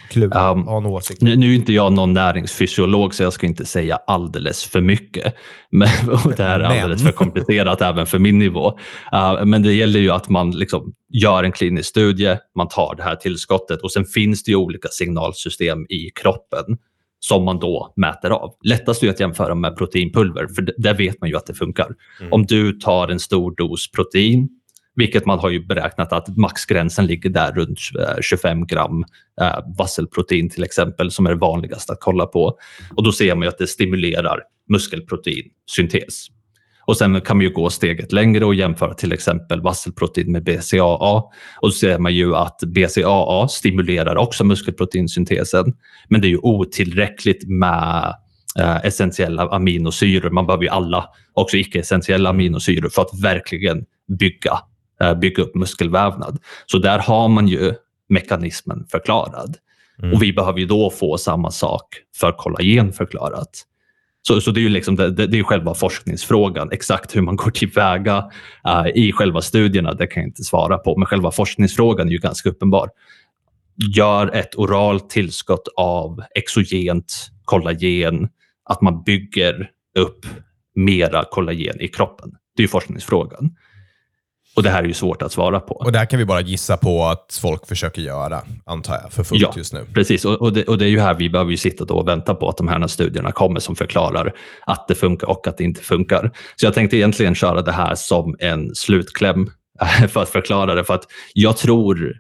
klura, 0.10 0.52
um, 0.52 0.68
ha 0.68 0.78
en 0.78 0.86
åsikt 0.86 1.22
nu, 1.22 1.36
nu 1.36 1.52
är 1.52 1.56
inte 1.56 1.74
jag 1.74 1.94
någon 1.94 2.14
näringsfysiolog 2.14 3.16
så 3.16 3.24
jag 3.24 3.34
ska 3.34 3.48
inte 3.48 3.66
säga 3.66 3.96
alldeles 3.96 4.64
för 4.64 4.82
mycket. 4.82 5.36
Men, 5.70 5.90
det 6.38 6.44
här 6.44 6.60
är 6.60 6.82
alldeles 6.82 7.04
för 7.04 7.12
komplicerat 7.12 7.82
även 7.82 8.06
för 8.06 8.20
min 8.20 8.40
nivå. 8.40 8.80
Uh, 9.14 9.46
men 9.46 9.64
det 9.64 9.74
gäller 9.74 10.00
ju 10.00 10.12
att 10.12 10.30
man 10.30 10.52
liksom 10.52 10.94
gör 11.10 11.44
en 11.44 11.52
klinisk 11.52 11.90
studie, 11.90 12.38
man 12.56 12.68
tar 12.68 12.96
det 12.96 13.04
här 13.04 13.16
tillskottet 13.16 13.82
och 13.82 13.92
sen 13.92 14.06
finns 14.06 14.44
det 14.44 14.52
ju 14.52 14.56
olika 14.56 14.88
signalsystem 14.88 15.86
i 15.90 16.10
kroppen 16.16 16.78
som 17.20 17.46
man 17.46 17.60
då 17.60 17.94
mäter 17.96 18.30
av. 18.30 18.56
Lättast 18.64 19.04
är 19.04 19.10
att 19.10 19.20
jämföra 19.20 19.56
med 19.56 19.78
proteinpulver, 19.78 20.48
för 20.48 20.74
där 20.78 20.94
vet 20.94 21.22
man 21.22 21.30
ju 21.30 21.36
att 21.36 21.46
det 21.46 21.54
funkar. 21.54 21.88
Mm. 22.20 22.34
Om 22.34 22.46
du 22.46 22.72
tar 22.72 23.08
en 23.08 23.20
stor 23.20 23.56
dos 23.56 23.92
protein 23.92 24.50
vilket 24.96 25.26
man 25.26 25.40
har 25.40 25.50
ju 25.50 25.66
beräknat 25.66 26.14
att 26.14 26.38
maxgränsen 26.38 27.06
ligger 27.06 27.30
där 27.30 27.52
runt 27.52 27.80
eh, 28.00 28.22
25 28.22 28.66
gram 28.66 29.06
eh, 29.42 29.60
vasselprotein 29.78 30.50
till 30.50 30.64
exempel, 30.64 31.12
som 31.12 31.26
är 31.26 31.30
det 31.30 31.36
vanligaste 31.36 31.94
att 31.94 32.00
kolla 32.02 32.26
på. 32.26 32.58
Och 32.96 33.04
då 33.04 33.12
ser 33.12 33.36
man 33.36 33.42
ju 33.42 33.50
att 33.50 33.58
det 33.58 33.68
stimulerar 33.68 34.40
muskelproteinsyntes. 34.70 36.28
Och 36.86 36.98
sen 36.98 37.22
kan 37.22 37.38
man 37.38 37.44
ju 37.44 37.50
gå 37.50 37.70
steget 37.70 38.12
längre 38.12 38.46
och 38.46 38.56
jämföra 38.56 38.94
till 38.94 39.12
exempel 39.12 39.62
vasselprotein 39.62 40.32
med 40.32 40.44
BCAA. 40.44 41.18
Och 41.62 41.68
då 41.68 41.72
ser 41.72 42.00
man 42.00 42.14
ju 42.14 42.36
att 42.36 42.60
BCAA 42.60 43.48
stimulerar 43.48 44.16
också 44.16 44.44
muskelproteinsyntesen. 44.44 45.74
Men 46.10 46.22
det 46.22 46.28
är 46.28 46.30
ju 46.30 46.40
otillräckligt 46.42 47.50
med 47.50 48.16
eh, 48.60 48.86
essentiella 48.86 49.50
aminosyror. 49.50 50.30
Man 50.30 50.46
behöver 50.46 50.64
ju 50.64 50.70
alla, 50.70 51.10
också 51.34 51.58
icke-essentiella 51.58 52.30
aminosyror 52.30 52.90
för 52.90 53.02
att 53.02 53.22
verkligen 53.22 53.86
bygga 54.20 54.60
bygga 55.16 55.44
upp 55.44 55.56
muskelvävnad. 55.56 56.40
Så 56.66 56.78
där 56.78 57.00
har 57.00 57.28
man 57.28 57.48
ju 57.48 57.74
mekanismen 58.10 58.86
förklarad. 58.92 59.58
Mm. 60.00 60.14
Och 60.14 60.24
vi 60.24 60.34
behöver 60.34 60.60
ju 60.60 60.66
då 60.66 60.90
få 60.90 61.18
samma 61.18 61.52
sak 61.52 61.88
för 62.16 62.32
kollagen 62.32 62.94
förklarat. 62.94 63.64
Så, 64.28 64.42
så 64.42 64.52
det 64.52 64.60
är 64.60 64.62
ju 64.62 64.70
liksom 64.70 64.96
det, 64.96 65.12
det, 65.12 65.40
är 65.40 65.44
själva 65.44 65.74
forskningsfrågan. 65.74 66.72
Exakt 66.72 67.16
hur 67.16 67.22
man 67.22 67.36
går 67.36 67.52
tillväga 67.52 68.18
uh, 68.68 68.88
i 68.96 69.12
själva 69.12 69.42
studierna, 69.42 69.94
det 69.94 70.08
kan 70.08 70.24
jag 70.24 70.30
inte 70.30 70.44
svara 70.44 70.78
på. 70.78 70.98
Men 70.98 71.06
själva 71.06 71.32
forskningsfrågan 71.32 72.08
är 72.08 72.12
ju 72.12 72.18
ganska 72.18 72.50
uppenbar. 72.50 72.90
Gör 73.96 74.36
ett 74.36 74.56
oralt 74.56 75.10
tillskott 75.10 75.68
av 75.78 76.24
exogent 76.36 77.32
kollagen, 77.46 78.30
att 78.66 78.82
man 78.82 79.04
bygger 79.04 79.70
upp 80.00 80.26
mera 80.76 81.24
kollagen 81.32 81.82
i 81.82 81.88
kroppen. 81.88 82.32
Det 82.58 82.64
är 82.64 82.68
forskningsfrågan. 82.68 83.56
Och 84.56 84.64
det 84.64 84.70
här 84.70 84.84
är 84.84 84.88
ju 84.88 84.94
svårt 84.94 85.22
att 85.22 85.32
svara 85.32 85.60
på. 85.60 85.76
Och 85.76 85.92
det 85.92 86.00
här 86.00 86.06
kan 86.06 86.20
vi 86.20 86.26
bara 86.26 86.42
gissa 86.42 86.78
på 86.78 87.06
att 87.06 87.40
folk 87.42 87.68
försöker 87.68 88.02
göra, 88.02 88.42
antar 88.66 89.00
jag, 89.04 89.12
för 89.12 89.24
fullt 89.24 89.42
ja, 89.42 89.54
just 89.58 89.74
nu. 89.74 89.86
precis. 89.94 90.26
Och, 90.26 90.42
och, 90.42 90.54
det, 90.54 90.64
och 90.64 90.78
det 90.78 90.86
är 90.86 90.90
ju 90.90 91.00
här 91.00 91.14
vi 91.14 91.30
behöver 91.30 91.52
ju 91.52 91.58
sitta 91.58 91.94
och 91.94 92.08
vänta 92.08 92.36
på 92.36 92.50
att 92.50 92.58
de 92.58 92.68
här 92.68 92.88
studierna 92.88 93.32
kommer 93.32 93.60
som 93.60 93.76
förklarar 93.76 94.34
att 94.66 94.88
det 94.88 94.96
funkar 94.96 95.30
och 95.30 95.48
att 95.48 95.58
det 95.58 95.64
inte 95.64 95.82
funkar. 95.82 96.32
Så 96.56 96.66
jag 96.66 96.74
tänkte 96.74 96.98
egentligen 96.98 97.36
köra 97.36 97.62
det 97.62 97.72
här 97.72 97.96
som 97.96 98.36
en 98.40 98.76
slutkläm 98.76 99.52
för 100.10 100.22
att 100.22 100.30
förklara 100.30 100.76
det, 100.76 100.84
för 100.84 100.94
att 100.94 101.08
jag 101.34 101.58
tror 101.58 102.20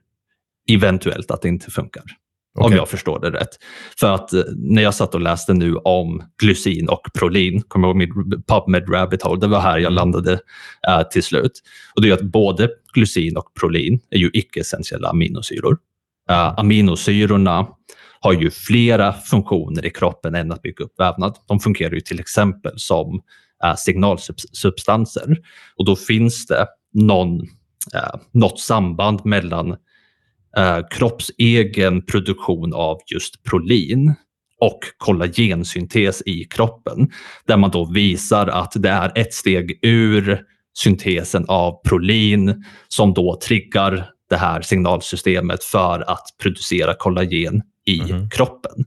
eventuellt 0.71 1.31
att 1.31 1.41
det 1.41 1.47
inte 1.47 1.71
funkar. 1.71 2.03
Okay. 2.55 2.71
Om 2.71 2.75
jag 2.75 2.89
förstår 2.89 3.19
det 3.19 3.31
rätt. 3.31 3.49
För 3.99 4.15
att 4.15 4.33
eh, 4.33 4.41
när 4.55 4.81
jag 4.81 4.93
satt 4.93 5.15
och 5.15 5.21
läste 5.21 5.53
nu 5.53 5.75
om 5.75 6.23
glycin 6.41 6.89
och 6.89 7.07
prolin, 7.13 7.61
kommer 7.61 7.87
ihåg 7.87 7.95
min 7.95 8.43
PubMed 8.47 8.93
Rabbit 8.93 9.23
Hole, 9.23 9.41
det 9.41 9.47
var 9.47 9.59
här 9.59 9.77
jag 9.77 9.93
landade 9.93 10.31
uh, 10.31 11.03
till 11.11 11.23
slut. 11.23 11.51
Och 11.95 12.01
det 12.01 12.09
är 12.09 12.13
att 12.13 12.21
både 12.21 12.69
glycin 12.93 13.37
och 13.37 13.53
prolin 13.59 13.99
är 14.09 14.17
ju 14.17 14.29
icke-essentiella 14.33 15.09
aminosyror. 15.09 15.77
Uh, 16.31 16.59
aminosyrorna 16.59 17.67
har 18.19 18.33
ju 18.33 18.51
flera 18.51 19.13
funktioner 19.13 19.85
i 19.85 19.89
kroppen 19.89 20.35
än 20.35 20.51
att 20.51 20.61
bygga 20.61 20.85
upp 20.85 20.99
vävnad. 20.99 21.37
De 21.47 21.59
fungerar 21.59 21.93
ju 21.93 22.01
till 22.01 22.19
exempel 22.19 22.73
som 22.75 23.15
uh, 23.65 23.75
signalsubstanser 23.77 25.37
och 25.75 25.85
då 25.85 25.95
finns 25.95 26.45
det 26.45 26.67
någon, 26.93 27.41
något 28.31 28.59
samband 28.59 29.25
mellan 29.25 29.75
eh, 30.57 30.79
kroppsegen 30.89 32.05
produktion 32.05 32.73
av 32.73 32.99
just 33.13 33.43
prolin 33.43 34.13
och 34.59 34.79
kollagensyntes 34.97 36.21
i 36.25 36.43
kroppen. 36.43 37.11
Där 37.45 37.57
man 37.57 37.71
då 37.71 37.85
visar 37.85 38.47
att 38.47 38.71
det 38.75 38.89
är 38.89 39.11
ett 39.15 39.33
steg 39.33 39.79
ur 39.81 40.41
syntesen 40.77 41.45
av 41.47 41.81
prolin 41.83 42.65
som 42.87 43.13
då 43.13 43.39
triggar 43.47 44.09
det 44.29 44.37
här 44.37 44.61
signalsystemet 44.61 45.63
för 45.63 46.11
att 46.11 46.23
producera 46.41 46.93
kollagen 46.93 47.61
i 47.85 47.99
mm. 47.99 48.29
kroppen. 48.29 48.85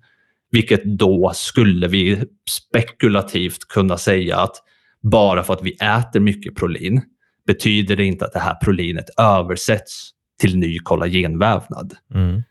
Vilket 0.51 0.85
då 0.85 1.33
skulle 1.35 1.89
vi 1.89 2.25
spekulativt 2.51 3.69
kunna 3.69 3.99
säga 3.99 4.37
att 4.37 4.57
bara 5.03 5.43
för 5.43 5.53
att 5.53 5.63
vi 5.63 5.73
äter 5.73 6.21
mycket 6.21 6.55
prolin 6.55 7.03
betyder 7.47 7.97
det 7.97 8.05
inte 8.05 8.25
att 8.25 8.33
det 8.33 8.39
här 8.39 8.55
prolinet 8.55 9.07
översätts 9.19 10.11
till 10.39 10.59
ny 10.59 10.79
kollagenvävnad. 10.79 11.95
Mm. 12.15 12.43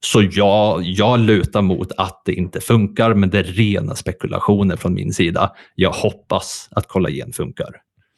Så 0.00 0.22
jag, 0.32 0.82
jag 0.82 1.20
lutar 1.20 1.62
mot 1.62 1.92
att 1.96 2.22
det 2.24 2.32
inte 2.32 2.60
funkar, 2.60 3.14
men 3.14 3.30
det 3.30 3.38
är 3.38 3.44
rena 3.44 3.94
spekulationer 3.94 4.76
från 4.76 4.94
min 4.94 5.12
sida. 5.12 5.52
Jag 5.74 5.92
hoppas 5.92 6.68
att 6.70 6.88
kollagen 6.88 7.32
funkar. 7.32 7.70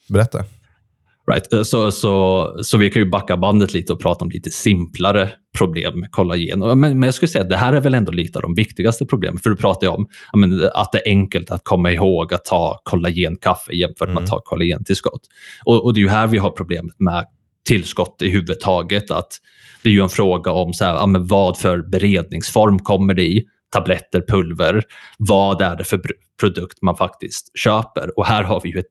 Berätta. 0.08 0.44
Right. 1.30 1.52
Eh, 1.52 1.62
så, 1.62 1.90
så, 1.90 2.56
så 2.62 2.78
vi 2.78 2.90
kan 2.90 3.02
ju 3.02 3.08
backa 3.08 3.36
bandet 3.36 3.74
lite 3.74 3.92
och 3.92 4.00
prata 4.00 4.24
om 4.24 4.30
lite 4.30 4.50
simplare 4.50 5.30
problem 5.58 6.00
med 6.00 6.10
kollagen. 6.10 6.58
Men, 6.58 6.80
men 6.80 7.02
jag 7.02 7.14
skulle 7.14 7.28
säga 7.28 7.42
att 7.44 7.50
det 7.50 7.56
här 7.56 7.72
är 7.72 7.80
väl 7.80 7.94
ändå 7.94 8.12
lite 8.12 8.38
av 8.38 8.42
de 8.42 8.54
viktigaste 8.54 9.06
problemen. 9.06 9.38
För 9.38 9.50
du 9.50 9.56
pratar 9.56 9.86
ju 9.86 9.92
om 9.92 10.08
men, 10.34 10.70
att 10.74 10.92
det 10.92 10.98
är 10.98 11.10
enkelt 11.10 11.50
att 11.50 11.64
komma 11.64 11.92
ihåg 11.92 12.34
att 12.34 12.44
ta 12.44 12.80
kollagenkaffe 12.84 13.72
jämfört 13.72 14.08
med 14.08 14.10
mm. 14.10 14.24
att 14.24 14.30
ta 14.30 14.40
kollagentillskott. 14.40 15.20
Och, 15.64 15.84
och 15.84 15.94
det 15.94 16.00
är 16.00 16.02
ju 16.02 16.08
här 16.08 16.26
vi 16.26 16.38
har 16.38 16.50
problemet 16.50 16.94
med 17.00 17.26
tillskott 17.68 18.22
i 18.22 18.30
huvud 18.30 18.60
taget. 18.60 19.10
Att 19.10 19.32
det 19.82 19.88
är 19.88 19.92
ju 19.92 20.02
en 20.02 20.08
fråga 20.08 20.52
om 20.52 20.72
så 20.72 20.84
här, 20.84 20.94
ja, 20.94 21.06
men 21.06 21.26
vad 21.26 21.58
för 21.58 21.82
beredningsform 21.82 22.78
kommer 22.78 23.14
det 23.14 23.22
i? 23.22 23.44
Tabletter, 23.72 24.24
pulver. 24.28 24.84
Vad 25.18 25.62
är 25.62 25.76
det 25.76 25.84
för 25.84 26.00
produkt 26.40 26.82
man 26.82 26.96
faktiskt 26.96 27.58
köper? 27.58 28.18
Och 28.18 28.26
här 28.26 28.42
har 28.42 28.60
vi 28.60 28.70
ju 28.70 28.78
ett 28.78 28.86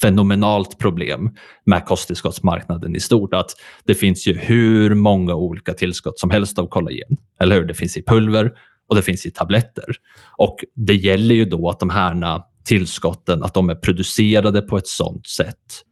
fenomenalt 0.00 0.78
problem 0.78 1.30
med 1.66 1.84
kosttillskottsmarknaden 1.84 2.96
i 2.96 3.00
stort. 3.00 3.34
Att 3.34 3.50
det 3.84 3.94
finns 3.94 4.26
ju 4.26 4.34
hur 4.38 4.94
många 4.94 5.34
olika 5.34 5.72
tillskott 5.72 6.18
som 6.18 6.30
helst 6.30 6.58
av 6.58 6.66
kollagen. 6.66 7.16
Eller 7.40 7.56
hur? 7.56 7.64
Det 7.64 7.74
finns 7.74 7.96
i 7.96 8.02
pulver 8.02 8.52
och 8.88 8.96
det 8.96 9.02
finns 9.02 9.26
i 9.26 9.30
tabletter. 9.30 9.96
Och 10.38 10.56
det 10.74 10.94
gäller 10.94 11.34
ju 11.34 11.44
då 11.44 11.68
att 11.68 11.80
de 11.80 11.90
här 11.90 12.42
tillskotten 12.64 13.42
att 13.42 13.54
de 13.54 13.70
är 13.70 13.74
producerade 13.74 14.62
på 14.62 14.76
ett 14.76 14.86
sånt 14.86 15.26
sätt 15.26 15.82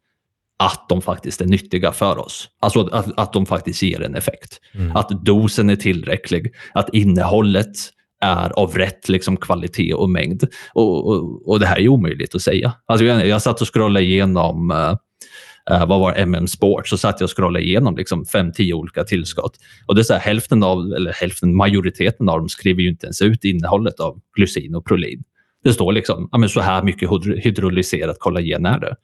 att 0.57 0.89
de 0.89 1.03
faktiskt 1.03 1.41
är 1.41 1.47
nyttiga 1.47 1.93
för 1.93 2.19
oss. 2.19 2.49
Alltså 2.61 2.81
att, 2.81 3.19
att 3.19 3.33
de 3.33 3.47
faktiskt 3.47 3.83
ger 3.83 4.03
en 4.03 4.15
effekt. 4.15 4.61
Mm. 4.75 4.97
Att 4.97 5.09
dosen 5.25 5.71
är 5.71 5.77
tillräcklig, 5.77 6.55
att 6.73 6.95
innehållet 6.95 7.77
är 8.21 8.59
av 8.59 8.75
rätt 8.75 9.09
liksom, 9.09 9.37
kvalitet 9.37 9.95
och 9.95 10.11
mängd. 10.11 10.45
Och, 10.73 11.07
och, 11.07 11.49
och 11.49 11.61
det 11.61 11.67
här 11.67 11.79
är 11.79 11.89
omöjligt 11.89 12.35
att 12.35 12.43
säga. 12.43 12.73
Alltså, 12.87 13.05
jag, 13.05 13.27
jag 13.27 13.43
satt 13.43 13.61
och 13.61 13.75
scrollade 13.75 14.05
igenom 14.05 14.71
uh, 14.71 15.87
vad 15.87 16.01
var 16.01 16.15
MM 16.15 16.47
Sport, 16.47 16.89
så 16.89 16.99
satt 16.99 17.21
jag 17.21 17.27
och 17.27 17.37
scrollade 17.37 17.65
igenom 17.65 17.97
liksom 17.97 18.25
fem, 18.25 18.53
tio 18.53 18.75
olika 18.75 19.05
tillskott. 19.05 19.59
Och 19.87 19.95
det 19.95 20.01
är 20.01 20.03
så 20.03 20.13
här, 20.13 20.21
hälften 20.21 20.63
av, 20.63 20.79
eller 20.97 21.13
hälften, 21.13 21.57
majoriteten 21.57 22.29
av 22.29 22.39
dem 22.39 22.49
skriver 22.49 22.83
ju 22.83 22.89
inte 22.89 23.07
ens 23.07 23.23
ut 23.23 23.45
innehållet 23.45 24.01
av 24.01 24.21
glycin 24.37 24.75
och 24.75 24.87
prolin. 24.87 25.25
Det 25.65 25.73
står 25.73 25.93
liksom, 25.93 26.29
ja, 26.33 26.39
men 26.39 26.49
så 26.49 26.61
här 26.61 26.83
mycket 26.83 27.11
hydrolyserat 27.45 28.19
kollagen 28.19 28.67
är 28.67 28.81
det. 28.81 28.97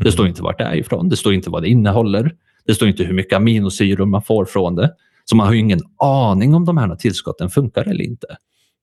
Det 0.00 0.12
står 0.12 0.28
inte 0.28 0.42
vart 0.42 0.58
det 0.58 0.64
är 0.64 0.74
ifrån, 0.76 1.08
det 1.08 1.16
står 1.16 1.34
inte 1.34 1.50
vad 1.50 1.62
det 1.62 1.68
innehåller, 1.68 2.34
det 2.66 2.74
står 2.74 2.88
inte 2.88 3.04
hur 3.04 3.14
mycket 3.14 3.36
aminosyror 3.36 4.06
man 4.06 4.22
får 4.22 4.44
från 4.44 4.74
det. 4.74 4.94
Så 5.24 5.36
man 5.36 5.46
har 5.46 5.54
ju 5.54 5.60
ingen 5.60 5.80
aning 5.98 6.54
om 6.54 6.64
de 6.64 6.76
här 6.76 6.96
tillskotten 6.96 7.50
funkar 7.50 7.84
eller 7.88 8.04
inte. 8.04 8.26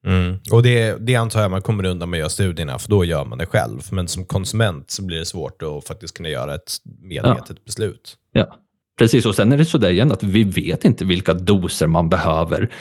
Mm. 0.05 0.39
Och 0.51 0.63
det, 0.63 0.97
det 1.07 1.15
antar 1.15 1.41
jag 1.41 1.51
man 1.51 1.61
kommer 1.61 1.85
undan 1.85 2.09
med 2.09 2.17
att 2.17 2.19
göra 2.19 2.29
studierna, 2.29 2.79
för 2.79 2.89
då 2.89 3.05
gör 3.05 3.25
man 3.25 3.37
det 3.37 3.45
själv. 3.45 3.79
Men 3.91 4.07
som 4.07 4.25
konsument 4.25 4.91
så 4.91 5.05
blir 5.05 5.17
det 5.17 5.25
svårt 5.25 5.61
att 5.61 5.87
faktiskt 5.87 6.17
kunna 6.17 6.29
göra 6.29 6.55
ett 6.55 6.71
medvetet 7.01 7.49
ja. 7.49 7.55
beslut. 7.65 8.17
Ja, 8.31 8.57
Precis, 8.97 9.25
och 9.25 9.35
sen 9.35 9.51
är 9.51 9.57
det 9.57 9.65
så 9.65 9.77
där 9.77 9.89
igen 9.89 10.11
att 10.11 10.23
vi 10.23 10.43
vet 10.43 10.85
inte 10.85 11.05
vilka 11.05 11.33
doser 11.33 11.87
man 11.87 12.09
behöver. 12.09 12.73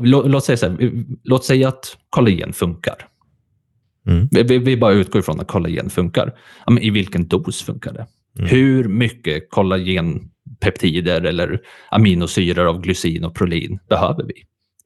Låt, 0.00 0.28
låt 0.28 0.44
säga, 0.44 0.56
så 0.56 0.68
här, 0.68 1.04
låt 1.22 1.44
säga 1.44 1.68
att 1.68 1.96
kollagen 2.10 2.52
funkar. 2.52 3.06
Mm. 4.06 4.28
Vi, 4.30 4.58
vi, 4.58 4.76
bara 4.76 4.92
utgår 4.92 5.20
ifrån 5.20 5.40
att 5.40 5.46
kollagen 5.46 5.90
funkar. 5.90 6.34
Ja, 6.66 6.78
I 6.80 6.90
vilken 6.90 7.28
dos 7.28 7.62
funkar 7.62 7.92
det? 7.92 8.06
Mm. 8.38 8.50
Hur 8.50 8.88
mycket 8.88 9.50
kollagenpeptider 9.50 11.22
eller 11.22 11.60
aminosyror 11.90 12.66
av 12.66 12.80
glycin 12.80 13.24
och 13.24 13.34
prolin 13.34 13.78
behöver 13.88 14.24
vi? 14.24 14.34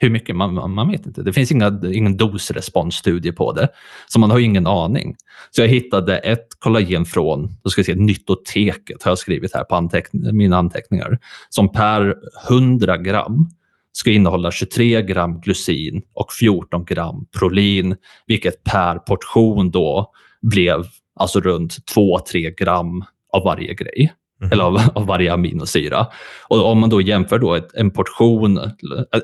Hur 0.01 0.11
mycket? 0.11 0.37
Man, 0.37 0.75
man 0.75 0.91
vet 0.91 1.07
inte. 1.07 1.23
Det 1.23 1.33
finns 1.33 1.53
inga, 1.53 1.81
ingen 1.93 2.17
dosresponsstudie 2.17 3.33
på 3.33 3.53
det, 3.53 3.69
så 4.07 4.19
man 4.19 4.31
har 4.31 4.39
ingen 4.39 4.67
aning. 4.67 5.17
Så 5.51 5.61
jag 5.61 5.69
hittade 5.69 6.19
ett 6.19 6.47
kollagen 6.59 7.05
från 7.05 7.57
då 7.63 7.71
ska 7.71 7.79
jag 7.79 7.87
säga, 7.87 7.99
Nyttoteket, 7.99 9.03
har 9.03 9.11
jag 9.11 9.19
skrivit 9.19 9.55
här 9.55 9.65
på 9.65 9.77
anteckn 9.77 10.37
mina 10.37 10.57
anteckningar, 10.57 11.19
som 11.49 11.73
per 11.73 12.15
100 12.49 12.97
gram 12.97 13.51
ska 13.99 14.11
innehålla 14.11 14.51
23 14.51 15.03
gram 15.03 15.41
glycin 15.41 16.03
och 16.15 16.33
14 16.33 16.85
gram 16.85 17.27
prolin, 17.39 17.97
vilket 18.27 18.65
per 18.65 18.99
portion 18.99 19.71
då 19.71 20.13
blev 20.43 20.85
alltså 21.21 21.41
runt 21.41 21.77
2-3 21.97 22.55
gram 22.57 23.05
av 23.33 23.45
varje 23.45 23.75
grej. 23.75 24.13
Mm. 24.41 24.53
Eller 24.53 24.65
av, 24.65 24.81
av, 24.95 25.07
varje 25.07 25.33
aminosyra. 25.33 26.07
Och 26.49 26.71
om 26.71 26.79
man 26.79 26.91
då 26.91 27.01
jämför 27.01 27.39
då 27.39 27.55
ett, 27.55 27.75
en 27.75 27.91
portion, 27.91 28.61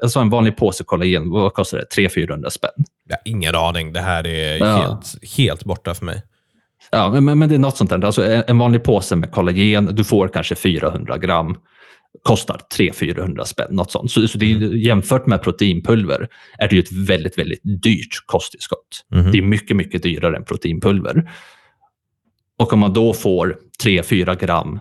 alltså 0.03 0.21
en 0.21 0.31
vanlig 0.31 0.57
påse 0.57 0.85
kollagen, 0.85 1.31
vad 1.31 1.55
kostar 1.55 1.79
det? 1.79 2.03
300-400 2.03 2.49
spänn? 2.49 2.85
Ja, 3.09 3.17
ingen 3.25 3.55
aning. 3.55 3.93
Det 3.93 4.01
här 4.01 4.27
är 4.27 4.57
ja. 4.57 4.77
helt, 4.77 5.37
helt 5.37 5.65
borta 5.65 5.95
för 5.95 6.05
mig. 6.05 6.23
Ja, 6.91 7.21
men, 7.21 7.39
men 7.39 7.49
det 7.49 7.55
är 7.55 7.59
något 7.59 7.77
sånt 7.77 7.91
där. 7.91 8.05
Alltså 8.05 8.25
en 8.47 8.59
vanlig 8.59 8.85
påse 8.85 9.17
med 9.17 9.33
kollagen, 9.33 9.89
du 9.93 10.05
får 10.05 10.29
kanske 10.29 10.55
400 10.55 11.19
gram 11.19 11.57
kostar 12.23 12.61
300-400 12.79 13.45
spänn. 13.45 13.69
Något 13.71 13.91
sånt. 13.91 14.11
Så, 14.11 14.29
så 14.29 14.39
det 14.39 14.53
är, 14.53 14.57
mm. 14.57 14.79
jämfört 14.79 15.27
med 15.27 15.43
proteinpulver 15.43 16.29
är 16.59 16.69
det 16.69 16.77
ju 16.77 16.83
ett 16.83 16.93
väldigt, 16.93 17.39
väldigt 17.39 17.61
dyrt 17.83 18.27
kosttillskott. 18.27 19.05
Mm. 19.15 19.33
Det 19.33 19.39
är 19.39 19.43
mycket, 19.43 19.77
mycket 19.77 20.03
dyrare 20.03 20.37
än 20.37 20.45
proteinpulver. 20.45 21.31
Och 22.59 22.73
om 22.73 22.79
man 22.79 22.93
då 22.93 23.13
får 23.13 23.59
3-4 23.85 24.47
gram 24.47 24.81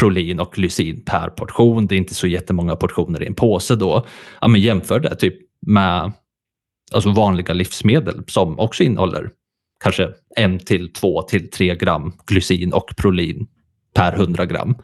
prolin 0.00 0.40
och 0.40 0.58
lysin 0.58 1.04
per 1.04 1.28
portion, 1.28 1.86
det 1.86 1.94
är 1.94 1.96
inte 1.96 2.14
så 2.14 2.26
jättemånga 2.26 2.76
portioner 2.76 3.22
i 3.22 3.26
en 3.26 3.34
påse 3.34 3.76
då. 3.76 4.06
Ja, 4.40 4.48
men 4.48 4.60
jämför 4.60 5.00
det 5.00 5.16
typ 5.16 5.34
med 5.66 6.12
alltså 6.92 7.10
vanliga 7.10 7.54
livsmedel 7.54 8.22
som 8.26 8.58
också 8.58 8.82
innehåller 8.82 9.30
kanske 9.84 10.08
1 10.36 10.66
till 10.66 10.92
2 10.92 11.22
till 11.22 11.50
3 11.50 11.74
gram 11.74 12.12
glycin 12.26 12.72
och 12.72 12.90
prolin 12.96 13.46
per 13.94 14.12
100 14.12 14.46
gram. 14.46 14.76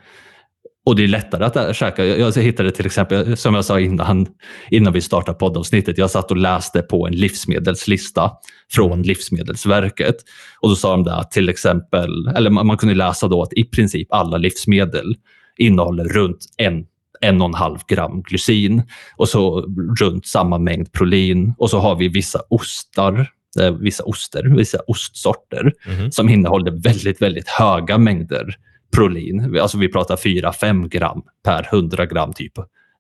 Och 0.85 0.97
det 0.97 1.05
är 1.05 1.09
lättare 1.09 1.45
att 1.45 1.77
käka. 1.77 2.05
Jag 2.05 2.33
hittade 2.33 2.71
till 2.71 2.87
exempel, 2.87 3.37
som 3.37 3.55
jag 3.55 3.65
sa 3.65 3.81
innan, 3.81 4.27
innan 4.71 4.93
vi 4.93 5.01
startade 5.01 5.39
poddavsnittet, 5.39 5.99
jag 5.99 6.11
satt 6.11 6.31
och 6.31 6.37
läste 6.37 6.83
på 6.83 7.07
en 7.07 7.13
livsmedelslista 7.13 8.31
från 8.73 9.03
Livsmedelsverket. 9.03 10.17
Och 10.61 10.69
då 10.69 10.77
sa 10.77 10.91
de 10.91 11.05
där 11.05 11.23
till 11.23 11.49
exempel, 11.49 12.29
eller 12.37 12.51
man 12.51 12.77
kunde 12.77 12.95
läsa 12.95 13.29
då 13.29 13.43
att 13.43 13.53
i 13.53 13.65
princip 13.65 14.13
alla 14.13 14.37
livsmedel 14.37 15.17
innehåller 15.57 16.05
runt 16.05 16.47
en 16.57 16.87
en 17.21 17.43
och 17.43 17.49
en 17.49 17.55
halv 17.55 17.79
gram 17.89 18.23
glycin 18.23 18.83
och 19.17 19.29
så 19.29 19.61
runt 20.01 20.27
samma 20.27 20.59
mängd 20.59 20.93
prolin. 20.93 21.55
Och 21.59 21.71
så 21.71 21.79
har 21.79 21.97
vi 21.97 22.09
vissa 22.09 22.41
ostar, 22.51 23.31
eh, 23.61 23.71
vissa 23.71 24.05
oster, 24.05 24.43
vissa 24.57 24.79
ostsorter 24.87 25.73
mm. 25.87 26.13
som 26.13 26.29
innehåller 26.29 26.83
väldigt, 26.83 27.23
väldigt 27.23 27.49
höga 27.49 27.99
mängder 27.99 28.57
prolin. 28.97 29.59
Alltså 29.61 29.79
vi 29.79 29.89
pratar 29.89 30.17
4-5 30.17 30.89
gram 30.89 31.23
per 31.45 31.69
100 31.73 32.07
gram 32.07 32.33
typ 32.33 32.59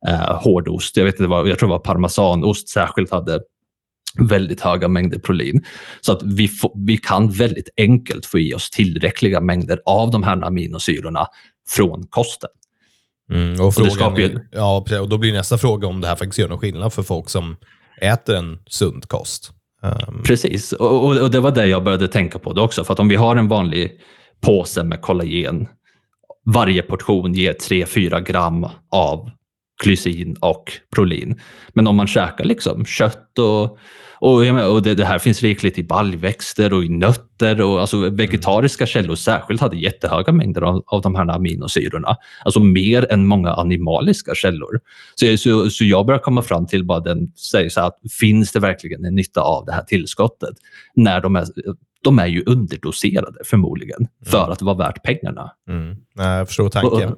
eh, 0.08 0.42
hårdost. 0.42 0.96
Jag, 0.96 1.04
vet 1.04 1.14
inte 1.14 1.26
vad, 1.26 1.48
jag 1.48 1.58
tror 1.58 1.68
det 1.68 1.72
var 1.72 1.78
parmesanost 1.78 2.68
särskilt 2.68 3.10
hade 3.10 3.40
väldigt 4.18 4.60
höga 4.60 4.88
mängder 4.88 5.18
prolin. 5.18 5.64
Så 6.00 6.12
att 6.12 6.22
vi, 6.22 6.48
få, 6.48 6.72
vi 6.86 6.96
kan 6.96 7.30
väldigt 7.30 7.68
enkelt 7.76 8.26
få 8.26 8.38
i 8.38 8.54
oss 8.54 8.70
tillräckliga 8.70 9.40
mängder 9.40 9.80
av 9.86 10.10
de 10.10 10.22
här 10.22 10.44
aminosyrorna 10.44 11.26
från 11.68 12.06
kosten. 12.06 12.50
Mm, 13.30 13.60
och, 13.60 13.74
frågan, 13.74 14.12
och, 14.12 14.18
ju... 14.18 14.38
ja, 14.50 14.84
och 15.00 15.08
då 15.08 15.18
blir 15.18 15.32
nästa 15.32 15.58
fråga 15.58 15.88
om 15.88 16.00
det 16.00 16.08
här 16.08 16.16
faktiskt 16.16 16.38
gör 16.38 16.48
någon 16.48 16.58
skillnad 16.58 16.92
för 16.92 17.02
folk 17.02 17.30
som 17.30 17.56
äter 18.00 18.36
en 18.36 18.58
sund 18.66 19.08
kost. 19.08 19.52
Um... 19.82 20.22
Precis, 20.22 20.72
och, 20.72 21.04
och, 21.04 21.16
och, 21.16 21.30
det 21.30 21.40
var 21.40 21.50
det 21.50 21.66
jag 21.66 21.84
började 21.84 22.08
tänka 22.08 22.38
på 22.38 22.52
det 22.52 22.60
också. 22.60 22.84
För 22.84 22.92
att 22.92 23.00
om 23.00 23.08
vi 23.08 23.16
har 23.16 23.36
en 23.36 23.48
vanlig 23.48 23.92
påse 24.40 24.84
med 24.84 25.00
kollagen 25.00 25.68
varje 26.44 26.82
portion 26.82 27.34
ger 27.34 27.52
3-4 27.52 28.20
gram 28.20 28.66
av 28.90 29.30
glycin 29.82 30.36
och 30.40 30.72
prolin. 30.94 31.40
Men 31.72 31.86
om 31.86 31.96
man 31.96 32.06
käkar 32.06 32.44
liksom 32.44 32.84
kött 32.84 33.38
och, 33.38 33.78
och, 34.20 34.70
och 34.72 34.82
det, 34.82 34.94
det, 34.94 35.04
här 35.04 35.18
finns 35.18 35.42
rikligt 35.42 35.78
i 35.78 35.84
baljväxter 35.84 36.72
och 36.72 36.84
i 36.84 36.88
nötter 36.88 37.60
och 37.60 37.80
alltså 37.80 38.10
vegetariska 38.10 38.86
källor 38.86 39.14
särskilt 39.14 39.60
hade 39.60 39.76
jättehöga 39.76 40.32
mängder 40.32 40.62
av, 40.62 40.82
av 40.86 41.02
de 41.02 41.14
här 41.14 41.28
aminosyrorna. 41.30 42.16
Alltså 42.44 42.60
mer 42.60 43.12
än 43.12 43.26
många 43.26 43.52
animaliska 43.52 44.34
källor. 44.34 44.80
Så, 45.14 45.36
så, 45.36 45.70
så 45.70 45.84
jag 45.84 46.06
börjar 46.06 46.20
komma 46.20 46.42
fram 46.42 46.66
till 46.66 46.84
bara 46.84 47.00
den, 47.00 47.32
säger 47.36 47.68
så 47.68 47.80
att 47.80 47.98
finns 48.20 48.52
det 48.52 48.60
verkligen 48.60 49.04
en 49.04 49.14
nytta 49.14 49.40
av 49.40 49.64
det 49.64 49.72
här 49.72 49.82
tillskottet? 49.82 50.54
När 50.94 51.20
de 51.20 51.36
är 51.36 51.46
de 52.02 52.18
är 52.18 52.26
ju 52.26 52.42
underdoserade 52.46 53.38
förmodligen 53.44 53.98
mm. 53.98 54.30
för 54.30 54.52
att 54.52 54.62
vara 54.62 54.76
värt 54.76 55.02
pengarna. 55.02 55.52
Mm. 55.68 55.96
Jag 56.14 56.48
förstår 56.48 56.68
tanken. 56.68 57.14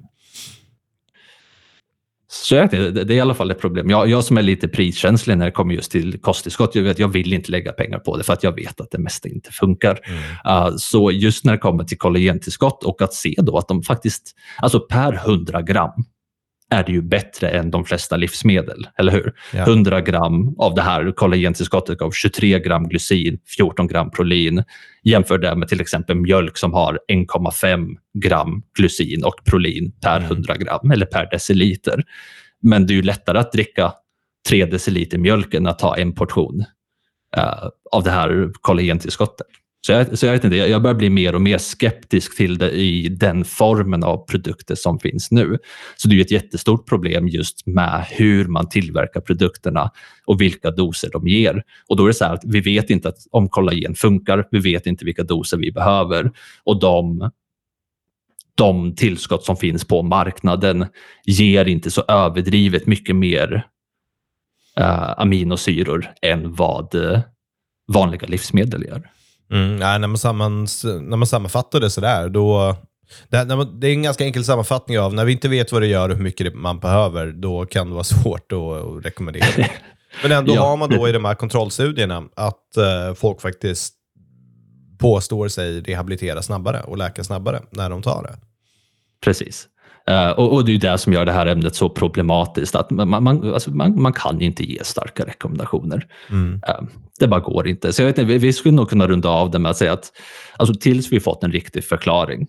Så 2.35 2.55
jag, 2.55 2.71
det, 2.71 2.91
det 2.91 3.15
är 3.15 3.17
i 3.17 3.21
alla 3.21 3.35
fall 3.35 3.51
ett 3.51 3.61
problem. 3.61 3.91
Jag, 3.91 4.09
jag 4.09 4.25
som 4.25 4.39
är 4.39 4.43
lite 4.43 4.69
priskänslig 4.69 5.39
när 5.39 5.45
det 5.45 5.51
kommer 5.51 5.75
just 5.75 5.91
till 5.91 6.21
kosttillskott, 6.21 6.75
jag, 6.75 6.83
vet, 6.83 6.99
jag 6.99 7.09
vill 7.09 7.33
inte 7.33 7.51
lägga 7.51 7.73
pengar 7.73 7.99
på 7.99 8.17
det 8.17 8.25
för 8.25 8.33
att 8.33 8.43
jag 8.43 8.53
vet 8.53 8.81
att 8.81 8.91
det 8.91 8.99
mesta 8.99 9.29
inte 9.29 9.53
funkar. 9.53 10.01
Mm. 10.05 10.67
Uh, 10.67 10.77
så 10.77 11.11
just 11.11 11.45
när 11.45 11.53
det 11.53 11.59
kommer 11.59 11.85
till 11.85 11.99
kollagentillskott 11.99 12.85
och 12.85 13.03
att 13.03 13.15
se 13.15 13.35
då 13.39 13.59
att 13.59 13.69
de 13.69 13.83
faktiskt, 13.83 14.37
alltså 14.59 14.81
per 14.81 15.13
100 15.13 15.63
gram 15.63 16.05
är 16.71 16.85
det 16.85 16.93
ju 16.93 17.03
bättre 17.03 17.49
än 17.49 17.71
de 17.71 17.85
flesta 17.85 18.17
livsmedel, 18.17 18.87
eller 18.99 19.13
hur? 19.13 19.33
Ja. 19.53 19.63
100 19.63 20.01
gram 20.01 20.55
av 20.59 20.75
det 20.75 20.83
här 20.83 21.13
kollagentillskottet 21.13 21.99
gav 21.99 22.11
23 22.11 22.59
gram 22.59 22.89
glycin, 22.89 23.39
14 23.57 23.87
gram 23.87 24.11
prolin. 24.11 24.65
Jämför 25.03 25.39
det 25.39 25.57
med 25.57 25.69
till 25.69 25.81
exempel 25.81 26.17
mjölk 26.17 26.57
som 26.57 26.73
har 26.73 26.99
1,5 27.13 27.97
gram 28.15 28.63
glycin 28.79 29.25
och 29.25 29.35
prolin 29.45 29.93
per 30.03 30.21
100 30.21 30.55
mm. 30.55 30.65
gram 30.65 30.91
eller 30.91 31.07
per 31.07 31.31
deciliter. 31.31 32.05
Men 32.63 32.87
det 32.87 32.93
är 32.93 32.97
ju 32.97 33.03
lättare 33.03 33.39
att 33.39 33.53
dricka 33.53 33.93
3 34.49 34.65
deciliter 34.65 35.19
mjölk 35.19 35.55
än 35.55 35.67
att 35.67 35.79
ta 35.79 35.97
en 35.97 36.15
portion 36.15 36.65
uh, 37.37 37.69
av 37.93 38.03
det 38.03 38.11
här 38.11 38.51
kollagentillskottet. 38.61 39.47
Så 39.87 39.93
jag, 39.93 40.19
så 40.19 40.27
jag 40.27 40.33
vet 40.33 40.45
inte, 40.45 40.57
jag 40.57 40.83
börjar 40.83 40.95
bli 40.95 41.11
mer 41.11 41.35
och 41.35 41.41
mer 41.43 41.59
skeptisk 41.59 42.37
till 42.37 42.59
det 42.59 42.71
i 42.71 43.09
den 43.09 43.45
formen 43.45 44.05
av 44.05 44.27
produkter 44.27 44.75
som 44.75 44.99
finns 44.99 45.31
nu. 45.31 45.59
Så 45.97 46.09
det 46.09 46.17
är 46.17 46.21
ett 46.21 46.31
jättestort 46.31 46.89
problem 46.89 47.29
just 47.29 47.67
med 47.67 48.07
hur 48.11 48.45
man 48.45 48.69
tillverkar 48.69 49.21
produkterna 49.21 49.91
och 50.27 50.41
vilka 50.41 50.71
doser 50.71 51.11
de 51.13 51.29
ger. 51.29 51.63
Och 51.89 51.97
då 51.97 52.05
är 52.05 52.09
det 52.09 52.15
så 52.15 52.25
här 52.25 52.35
att 52.35 52.45
vi 52.45 52.61
vet 52.61 52.91
inte 52.91 53.09
att, 53.09 53.19
om 53.31 53.49
kollagen 53.49 53.95
funkar, 53.95 54.49
vi 54.51 54.59
vet 54.59 54.87
inte 54.87 55.05
vilka 55.05 55.23
doser 55.23 55.57
vi 55.57 55.73
behöver 55.73 56.33
och 56.65 56.81
de 56.81 57.31
de 58.55 58.95
tillskott 58.95 59.45
som 59.45 59.57
finns 59.57 59.85
på 59.85 60.03
marknaden 60.03 60.87
ger 61.25 61.65
inte 61.65 61.91
så 61.91 62.05
överdrivet 62.09 62.87
mycket 62.87 63.17
mer 63.17 63.67
uh, 64.81 65.21
aminosyror 65.21 66.11
än 66.23 66.55
vad 66.55 66.95
eh, 66.95 67.21
vanliga 67.93 68.27
livsmedel 68.27 68.85
gör. 68.85 69.11
Mm, 69.55 69.77
nej, 69.77 69.99
när, 69.99 70.09
man 70.09 70.19
samman, 70.19 70.67
när 70.85 71.17
man 71.17 71.27
sammanfattar 71.27 71.81
det 71.81 71.91
sådär, 71.91 72.29
då... 72.29 72.77
Det, 73.29 73.45
man, 73.45 73.81
det 73.81 73.89
är 73.89 73.93
en 73.93 74.03
ganska 74.03 74.25
enkel 74.25 74.45
sammanfattning 74.45 74.99
av 74.99 75.15
när 75.15 75.25
vi 75.25 75.33
inte 75.33 75.49
vet 75.49 75.73
vad 75.73 75.83
det 75.83 75.87
gör 75.87 76.09
och 76.09 76.17
hur 76.17 76.23
mycket 76.23 76.55
man 76.55 76.79
behöver, 76.79 77.33
då 77.33 77.67
kan 77.67 77.89
det 77.89 77.93
vara 77.93 78.05
svårt 78.23 78.53
att, 78.53 78.59
att 78.59 79.05
rekommendera. 79.05 79.47
Men 80.23 80.33
ändå 80.33 80.55
ja. 80.55 80.67
har 80.67 80.77
man 80.77 80.91
då 80.91 81.09
i 81.09 81.13
de 81.13 81.25
här 81.25 81.35
kontrollstudierna 81.35 82.23
att 82.35 82.69
uh, 82.79 83.15
folk 83.15 83.41
faktiskt 83.41 83.95
påstår 84.99 85.49
sig 85.49 85.81
rehabilitera 85.81 86.43
snabbare 86.43 86.81
och 86.81 86.99
läka 86.99 87.25
snabbare 87.25 87.63
när 87.71 87.91
de 87.91 88.03
tar 88.03 88.23
det. 88.23 88.39
Precis. 89.25 89.69
Uh, 90.11 90.31
och, 90.31 90.53
och, 90.53 90.65
det 90.65 90.75
är 90.75 90.79
det 90.79 90.99
som 90.99 91.13
gör 91.13 91.25
det 91.25 91.33
här 91.33 91.47
ämnet 91.47 91.75
så 91.75 91.89
problematiskt. 91.89 92.75
att 92.75 92.91
Man, 92.91 93.09
man, 93.09 93.55
alltså 93.55 93.71
man, 93.71 94.03
man 94.03 94.13
kan 94.13 94.41
inte 94.41 94.65
ge 94.65 94.85
starka 94.85 95.25
rekommendationer. 95.25 96.07
Mm. 96.31 96.55
Uh, 96.55 96.89
det 97.19 97.29
bara 97.29 97.41
går 97.41 97.69
inte. 97.69 97.93
Så 97.93 98.03
jag 98.03 98.07
vet 98.07 98.19
inte, 98.19 98.33
vi, 98.33 98.39
vi 98.39 98.53
skulle 98.53 98.75
nog 98.75 98.91
kunna 98.91 99.07
runda 99.07 99.29
av 99.29 99.51
det 99.51 99.59
med 99.59 99.71
att 99.71 99.77
säga 99.77 99.93
att 99.93 100.13
alltså, 100.57 100.75
tills 100.75 101.13
vi 101.13 101.21
fått 101.21 101.45
en 101.45 101.53
riktig 101.53 101.85
förklaring. 101.85 102.47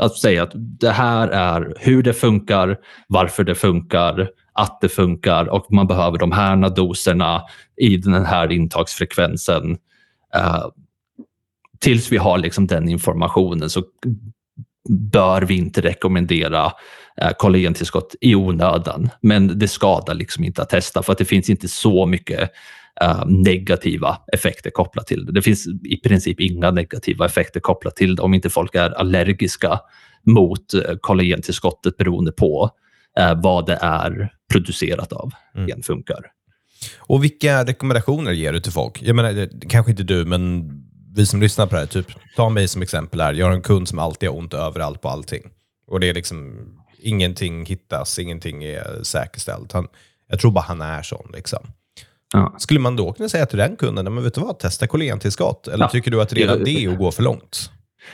Att 0.00 0.16
säga 0.16 0.42
att 0.42 0.52
det 0.54 0.90
här 0.90 1.28
är 1.28 1.74
hur 1.78 2.02
det 2.02 2.12
funkar, 2.12 2.76
varför 3.08 3.44
det 3.44 3.54
funkar, 3.54 4.28
att 4.52 4.80
det 4.80 4.88
funkar 4.88 5.48
och 5.48 5.72
man 5.72 5.86
behöver 5.86 6.18
de 6.18 6.32
här 6.32 6.76
doserna 6.76 7.42
i 7.76 7.96
den 7.96 8.24
här 8.24 8.52
intagsfrekvensen. 8.52 9.70
Uh, 10.36 10.66
tills 11.80 12.12
vi 12.12 12.16
har 12.16 12.38
liksom 12.38 12.66
den 12.66 12.88
informationen 12.88 13.70
så 13.70 13.82
bör 14.88 15.42
vi 15.42 15.56
inte 15.56 15.80
rekommendera 15.80 16.72
eh, 17.20 17.30
kollagentillskott 17.38 18.14
i 18.20 18.34
onödan. 18.34 19.08
Men 19.20 19.58
det 19.58 19.68
skadar 19.68 20.14
liksom 20.14 20.44
inte 20.44 20.62
att 20.62 20.68
testa 20.68 21.02
för 21.02 21.12
att 21.12 21.18
det 21.18 21.24
finns 21.24 21.50
inte 21.50 21.68
så 21.68 22.06
mycket 22.06 22.50
eh, 23.00 23.26
negativa 23.26 24.18
effekter 24.32 24.70
kopplat 24.70 25.06
till 25.06 25.26
det. 25.26 25.32
Det 25.32 25.42
finns 25.42 25.66
i 25.84 25.96
princip 25.96 26.40
inga 26.40 26.70
negativa 26.70 27.26
effekter 27.26 27.60
kopplat 27.60 27.96
till 27.96 28.16
det 28.16 28.22
om 28.22 28.34
inte 28.34 28.50
folk 28.50 28.74
är 28.74 28.90
allergiska 28.90 29.80
mot 30.26 30.74
eh, 30.74 30.80
kollagentillskottet 31.00 31.96
beroende 31.96 32.32
på 32.32 32.70
vad 33.36 33.66
det 33.66 33.78
är 33.82 34.32
producerat 34.52 35.12
av. 35.12 35.32
Mm. 35.56 35.82
funkar. 35.82 36.20
Och 36.98 37.24
vilka 37.24 37.64
rekommendationer 37.64 38.32
ger 38.32 38.52
du 38.52 38.60
till 38.60 38.72
folk? 38.72 39.02
Jag 39.02 39.16
menar, 39.16 39.48
kanske 39.68 39.90
inte 39.90 40.02
du, 40.02 40.24
men 40.24 40.64
vi 41.16 41.26
som 41.26 41.40
lyssnar 41.40 41.66
på 41.66 41.74
det 41.74 41.80
här, 41.80 41.86
typ, 41.86 42.06
ta 42.36 42.48
mig 42.48 42.68
som 42.68 42.82
exempel 42.82 43.20
här. 43.20 43.34
Jag 43.34 43.46
har 43.46 43.52
en 43.52 43.62
kund 43.62 43.88
som 43.88 43.98
alltid 43.98 44.28
har 44.28 44.36
ont 44.36 44.54
överallt 44.54 45.00
på 45.00 45.08
allting. 45.08 45.42
Och 45.86 46.00
det 46.00 46.08
är 46.08 46.14
liksom, 46.14 46.54
ingenting 46.98 47.66
hittas, 47.66 48.18
ingenting 48.18 48.64
är 48.64 49.02
säkerställt. 49.02 49.72
Han, 49.72 49.88
jag 50.28 50.40
tror 50.40 50.50
bara 50.50 50.64
han 50.64 50.80
är 50.80 51.02
sån. 51.02 51.30
Liksom. 51.34 51.66
Ja. 52.32 52.54
Skulle 52.58 52.80
man 52.80 52.96
då 52.96 53.12
kunna 53.12 53.28
säga 53.28 53.46
till 53.46 53.58
den 53.58 53.76
kunden, 53.76 54.14
men 54.14 54.24
vet 54.24 54.34
du 54.34 54.40
vad, 54.40 54.58
testa 54.58 54.86
kollagentillskott? 54.86 55.68
Eller 55.68 55.84
ja. 55.84 55.88
tycker 55.88 56.10
du 56.10 56.22
att 56.22 56.32
redan 56.32 56.64
det 56.64 56.84
är 56.84 56.92
att 56.92 56.98
gå 56.98 57.12
för 57.12 57.22
långt? 57.22 57.70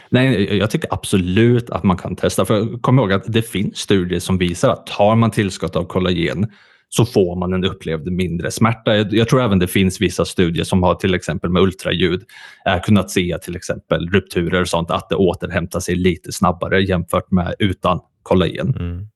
Nej, 0.08 0.56
jag 0.56 0.70
tycker 0.70 0.94
absolut 0.94 1.70
att 1.70 1.82
man 1.82 1.96
kan 1.96 2.16
testa. 2.16 2.44
För 2.44 2.78
kom 2.80 2.98
ihåg 2.98 3.12
att 3.12 3.24
det 3.26 3.42
finns 3.42 3.78
studier 3.78 4.20
som 4.20 4.38
visar 4.38 4.70
att 4.70 4.86
tar 4.86 5.14
man 5.14 5.30
tillskott 5.30 5.76
av 5.76 5.84
kollagen 5.84 6.52
så 6.96 7.04
får 7.04 7.36
man 7.36 7.52
en 7.52 7.64
upplevd 7.64 8.12
mindre 8.12 8.50
smärta. 8.50 8.96
Jag 8.96 9.28
tror 9.28 9.42
även 9.42 9.58
det 9.58 9.68
finns 9.68 10.00
vissa 10.00 10.24
studier 10.24 10.64
som 10.64 10.82
har 10.82 10.94
till 10.94 11.14
exempel 11.14 11.50
med 11.50 11.62
ultraljud 11.62 12.24
eh, 12.66 12.80
kunnat 12.82 13.10
se 13.10 13.38
till 13.42 13.56
exempel 13.56 14.10
rupturer 14.10 14.60
och 14.60 14.68
sånt, 14.68 14.90
att 14.90 15.08
det 15.08 15.14
återhämtar 15.14 15.80
sig 15.80 15.94
lite 15.94 16.32
snabbare 16.32 16.82
jämfört 16.82 17.30
med 17.30 17.54
utan 17.58 18.00
kollagen. 18.22 18.76
Mm. 18.78 19.06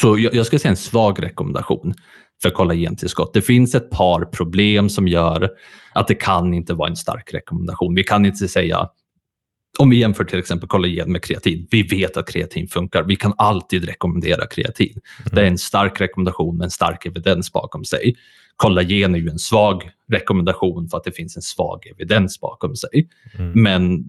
Så 0.00 0.18
jag, 0.18 0.34
jag 0.34 0.46
ska 0.46 0.58
säga 0.58 0.70
en 0.70 0.76
svag 0.76 1.22
rekommendation 1.22 1.94
för 2.42 2.50
kollagentillskott. 2.50 3.34
Det 3.34 3.42
finns 3.42 3.74
ett 3.74 3.90
par 3.90 4.24
problem 4.24 4.88
som 4.88 5.08
gör 5.08 5.50
att 5.92 6.08
det 6.08 6.14
kan 6.14 6.54
inte 6.54 6.74
vara 6.74 6.88
en 6.88 6.96
stark 6.96 7.34
rekommendation. 7.34 7.94
Vi 7.94 8.04
kan 8.04 8.26
inte 8.26 8.48
säga 8.48 8.88
om 9.78 9.90
vi 9.90 9.96
jämför 9.96 10.24
till 10.24 10.38
exempel 10.38 10.68
kollagen 10.68 11.12
med 11.12 11.22
kreatin. 11.22 11.66
Vi 11.70 11.82
vet 11.82 12.16
att 12.16 12.28
kreatin 12.28 12.68
funkar. 12.68 13.02
Vi 13.02 13.16
kan 13.16 13.34
alltid 13.36 13.84
rekommendera 13.84 14.46
kreatin. 14.46 15.00
Mm. 15.20 15.34
Det 15.34 15.40
är 15.40 15.46
en 15.46 15.58
stark 15.58 16.00
rekommendation 16.00 16.56
med 16.56 16.64
en 16.64 16.70
stark 16.70 17.06
evidens 17.06 17.52
bakom 17.52 17.84
sig. 17.84 18.16
Kollagen 18.56 19.14
är 19.14 19.18
ju 19.18 19.28
en 19.28 19.38
svag 19.38 19.90
rekommendation 20.12 20.88
för 20.88 20.96
att 20.98 21.04
det 21.04 21.12
finns 21.12 21.36
en 21.36 21.42
svag 21.42 21.86
evidens 21.86 22.40
bakom 22.40 22.76
sig. 22.76 23.08
Mm. 23.38 23.62
Men 23.62 24.04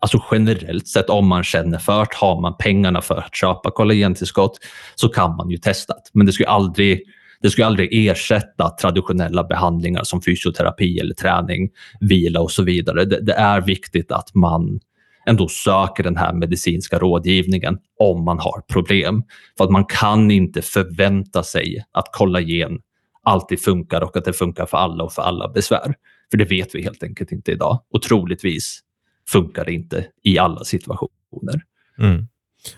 alltså 0.00 0.24
generellt 0.30 0.88
sett, 0.88 1.10
om 1.10 1.26
man 1.26 1.44
känner 1.44 1.78
för 1.78 2.00
det, 2.00 2.14
har 2.14 2.40
man 2.40 2.56
pengarna 2.58 3.00
för 3.00 3.16
att 3.16 3.36
köpa 3.36 3.70
kollagentillskott 3.70 4.58
så 4.94 5.08
kan 5.08 5.36
man 5.36 5.50
ju 5.50 5.56
testa 5.56 5.94
det. 5.94 6.10
Men 6.12 6.26
det 6.26 6.32
skulle 6.32 6.48
aldrig 6.48 7.02
det 7.42 7.50
ska 7.50 7.66
aldrig 7.66 8.08
ersätta 8.08 8.70
traditionella 8.70 9.44
behandlingar 9.44 10.04
som 10.04 10.22
fysioterapi 10.22 10.98
eller 10.98 11.14
träning, 11.14 11.70
vila 12.00 12.40
och 12.40 12.50
så 12.50 12.62
vidare. 12.62 13.04
Det, 13.04 13.20
det 13.20 13.32
är 13.32 13.60
viktigt 13.60 14.12
att 14.12 14.34
man 14.34 14.80
ändå 15.26 15.48
söker 15.48 16.02
den 16.02 16.16
här 16.16 16.32
medicinska 16.32 16.98
rådgivningen 16.98 17.78
om 17.98 18.24
man 18.24 18.38
har 18.38 18.62
problem. 18.72 19.22
För 19.58 19.64
att 19.64 19.70
man 19.70 19.84
kan 19.84 20.30
inte 20.30 20.62
förvänta 20.62 21.42
sig 21.42 21.84
att 21.92 22.12
kollagen 22.12 22.80
alltid 23.22 23.60
funkar 23.60 24.00
och 24.00 24.16
att 24.16 24.24
det 24.24 24.32
funkar 24.32 24.66
för 24.66 24.76
alla 24.76 25.04
och 25.04 25.12
för 25.12 25.22
alla 25.22 25.48
besvär. 25.48 25.94
För 26.30 26.38
det 26.38 26.44
vet 26.44 26.74
vi 26.74 26.82
helt 26.82 27.02
enkelt 27.02 27.32
inte 27.32 27.52
idag. 27.52 27.82
Och 27.92 28.02
troligtvis 28.02 28.80
funkar 29.28 29.64
det 29.64 29.72
inte 29.72 30.06
i 30.22 30.38
alla 30.38 30.64
situationer. 30.64 31.62
Mm. 31.98 32.26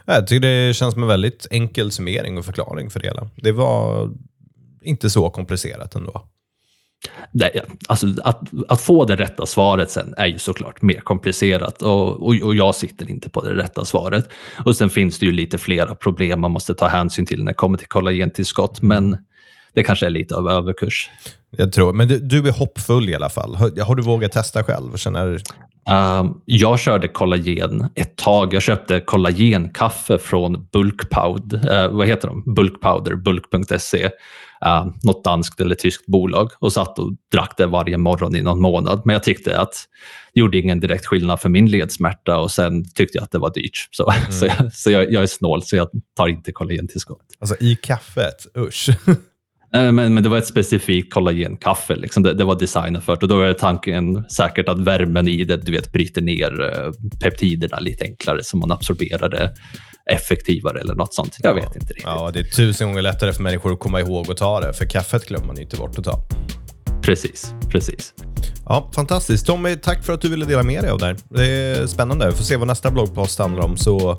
Jag 0.05 0.27
tycker 0.27 0.41
det 0.41 0.77
känns 0.77 0.95
som 0.95 1.03
en 1.03 1.09
väldigt 1.09 1.47
enkel 1.51 1.91
summering 1.91 2.39
och 2.39 2.45
förklaring 2.45 2.91
för 2.91 3.01
det 3.01 3.07
hela. 3.07 3.29
Det 3.37 3.53
var 3.53 4.11
inte 4.83 5.11
så 5.11 5.31
komplicerat 5.31 5.95
ändå. 5.95 6.25
Nej, 7.33 7.63
alltså 7.89 8.07
att, 8.25 8.41
att 8.69 8.81
få 8.81 9.05
det 9.05 9.17
rätta 9.17 9.47
svaret 9.47 9.91
sen 9.91 10.15
är 10.17 10.27
ju 10.27 10.39
såklart 10.39 10.83
mer 10.83 11.01
komplicerat 11.01 11.83
och, 11.83 12.27
och, 12.27 12.35
och, 12.43 12.55
jag 12.55 12.75
sitter 12.75 13.11
inte 13.11 13.31
på 13.31 13.45
det 13.45 13.55
rätta 13.55 13.85
svaret. 13.85 14.29
Och 14.65 14.77
sen 14.77 14.91
finns 14.91 15.19
det 15.19 15.27
ju 15.27 15.33
lite 15.33 15.59
flera 15.59 15.95
problem 15.95 16.41
man 16.41 16.51
måste 16.51 16.75
ta 16.75 16.89
hänsyn 16.89 17.27
till 17.27 17.45
när 17.45 17.53
det 17.53 17.55
kommer 17.55 17.79
till 17.79 17.89
kollagentillskott, 17.89 18.83
men 18.83 19.17
det 19.75 19.83
kanske 19.83 20.07
är 20.07 20.11
lite 20.11 20.37
av 20.37 20.49
överkurs. 20.49 21.11
Jag 21.51 21.73
tror, 21.73 21.93
men 21.93 22.09
du, 22.09 22.19
du 22.19 22.49
är 22.49 22.53
hoppfull 22.53 23.09
i 23.09 23.15
alla 23.15 23.29
fall. 23.29 23.55
Har, 23.55 23.85
har 23.85 23.95
du 23.95 24.03
vågat 24.03 24.33
testa 24.33 24.65
själv? 24.65 24.97
Känner... 24.97 25.41
Uh, 25.91 26.33
jag 26.45 26.81
körde 26.81 27.09
kollagen 27.09 27.89
ett 27.95 28.17
tag. 28.17 28.55
Jag 28.55 28.63
köpte 28.63 29.01
kollagenkaffe 29.01 30.19
från 30.19 30.69
Bulkpowder, 30.73 31.87
uh, 31.87 31.97
vad 31.97 32.07
heter 32.07 32.29
de? 32.29 32.55
Bulkpowder, 32.55 33.15
bulk.se 33.15 34.11
uh, 34.67 34.87
något 35.03 35.25
danskt 35.25 35.61
eller 35.61 35.75
tyskt 35.75 36.07
bolag 36.07 36.51
och 36.59 36.73
satt 36.73 36.99
och 36.99 37.13
drack 37.33 37.55
det 37.57 37.67
varje 37.67 37.99
morgon 37.99 38.37
i 38.37 38.43
någon 38.43 38.61
månad. 38.61 39.03
Men 39.05 39.13
jag 39.13 39.23
tyckte 39.23 39.59
att 39.59 39.75
det 40.35 40.41
gjorde 40.41 40.59
ingen 40.59 40.81
direkt 40.81 41.07
skillnad 41.07 41.41
för 41.41 41.49
min 41.49 41.71
ledsmärta 41.71 42.39
och 42.39 42.51
sen 42.51 42.85
tyckte 42.95 43.19
jag 43.19 43.25
att 43.25 43.31
det 43.31 43.39
var 43.39 43.53
dyrt. 43.55 43.89
Så, 43.91 44.11
mm. 44.11 44.23
så, 44.33 44.47
jag, 44.47 44.73
så 44.73 44.91
jag, 44.91 45.13
jag, 45.13 45.23
är 45.23 45.27
snål 45.27 45.63
så 45.63 45.77
jag 45.77 45.89
tar 46.17 46.29
inte 46.29 46.53
kollagentillskott. 46.53 47.27
Alltså 47.39 47.57
i 47.61 47.77
kaffet? 47.77 48.47
Usch. 48.59 48.89
Men, 49.73 49.95
men 49.95 50.23
det 50.23 50.29
var 50.29 50.39
ett 50.39 50.47
specifikt 50.47 51.15
kollagenkaffe. 51.15 51.97
Liksom. 51.97 52.23
Det, 52.23 52.35
det, 52.35 52.45
var 52.45 52.59
designat 52.59 53.05
för 53.05 53.17
det. 53.17 53.23
Och 53.23 53.29
då 53.29 53.41
är 53.41 53.53
tanken 53.53 54.25
säkert 54.25 54.69
att 54.69 54.81
värmen 54.81 55.29
i 55.29 55.45
det 55.45 55.57
du 55.57 55.73
vet, 55.73 55.93
bryter 55.93 56.23
ner 56.23 56.61
uh, 56.61 56.93
peptiderna 57.23 57.79
lite 57.79 58.05
enklare 58.05 58.45
så 58.45 58.57
man 58.57 58.73
absorberar 58.73 59.29
det 59.29 59.55
effektivare 60.11 60.81
eller 60.81 60.95
något 60.95 61.15
sånt. 61.15 61.37
Jag 61.43 61.55
vet 61.55 61.65
inte 61.65 61.79
riktigt. 61.79 62.05
Ja, 62.05 62.31
det 62.33 62.41
är 62.41 62.45
tusen 62.45 62.89
gånger 62.89 63.03
lättare 63.03 63.33
för 63.33 63.43
människor 63.43 63.73
att 63.73 63.79
komma 63.79 64.01
ihåg 64.01 64.31
att 64.31 64.37
ta 64.37 64.61
det, 64.61 64.73
för 64.73 64.85
kaffet 64.85 65.27
glömmer 65.27 65.47
man 65.47 65.59
inte 65.59 65.77
bort 65.77 65.99
att 65.99 66.05
ta. 66.05 66.23
Precis, 67.03 67.55
precis. 67.69 68.15
Ja, 68.65 68.91
fantastiskt. 68.95 69.47
Tommy, 69.47 69.77
tack 69.77 70.05
för 70.05 70.13
att 70.13 70.21
du 70.21 70.29
ville 70.29 70.45
dela 70.45 70.63
med 70.63 70.83
dig 70.83 70.91
av 70.91 70.99
det 70.99 71.07
här. 71.07 71.17
Det 71.29 71.47
är 71.47 71.87
spännande. 71.87 72.27
Vi 72.31 72.37
får 72.37 72.45
se 72.45 72.57
vad 72.57 72.69
nästa 72.69 72.91
bloggpost 72.91 73.39
handlar 73.39 73.65
om, 73.65 73.77
så 73.77 74.19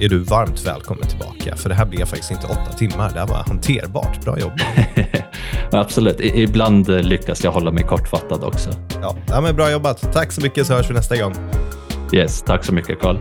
är 0.00 0.08
du 0.08 0.18
varmt 0.18 0.66
välkommen 0.66 1.08
tillbaka. 1.08 1.56
För 1.56 1.68
det 1.68 1.74
här 1.74 1.86
blev 1.86 2.06
faktiskt 2.06 2.30
inte 2.30 2.46
åtta 2.46 2.72
timmar. 2.78 3.10
Det 3.12 3.18
här 3.18 3.26
var 3.26 3.36
hanterbart. 3.36 4.24
Bra 4.24 4.38
jobbat. 4.38 4.60
Absolut. 5.72 6.20
Ibland 6.20 6.88
lyckas 6.88 7.44
jag 7.44 7.52
hålla 7.52 7.72
mig 7.72 7.84
kortfattad 7.84 8.44
också. 8.44 8.70
Ja, 9.02 9.16
ja 9.28 9.40
men 9.40 9.56
bra 9.56 9.70
jobbat. 9.70 10.12
Tack 10.12 10.32
så 10.32 10.40
mycket 10.40 10.66
så 10.66 10.74
hörs 10.74 10.90
vi 10.90 10.94
nästa 10.94 11.16
gång. 11.16 11.34
Yes, 12.12 12.42
tack 12.42 12.64
så 12.64 12.74
mycket 12.74 13.00
Carl. 13.00 13.18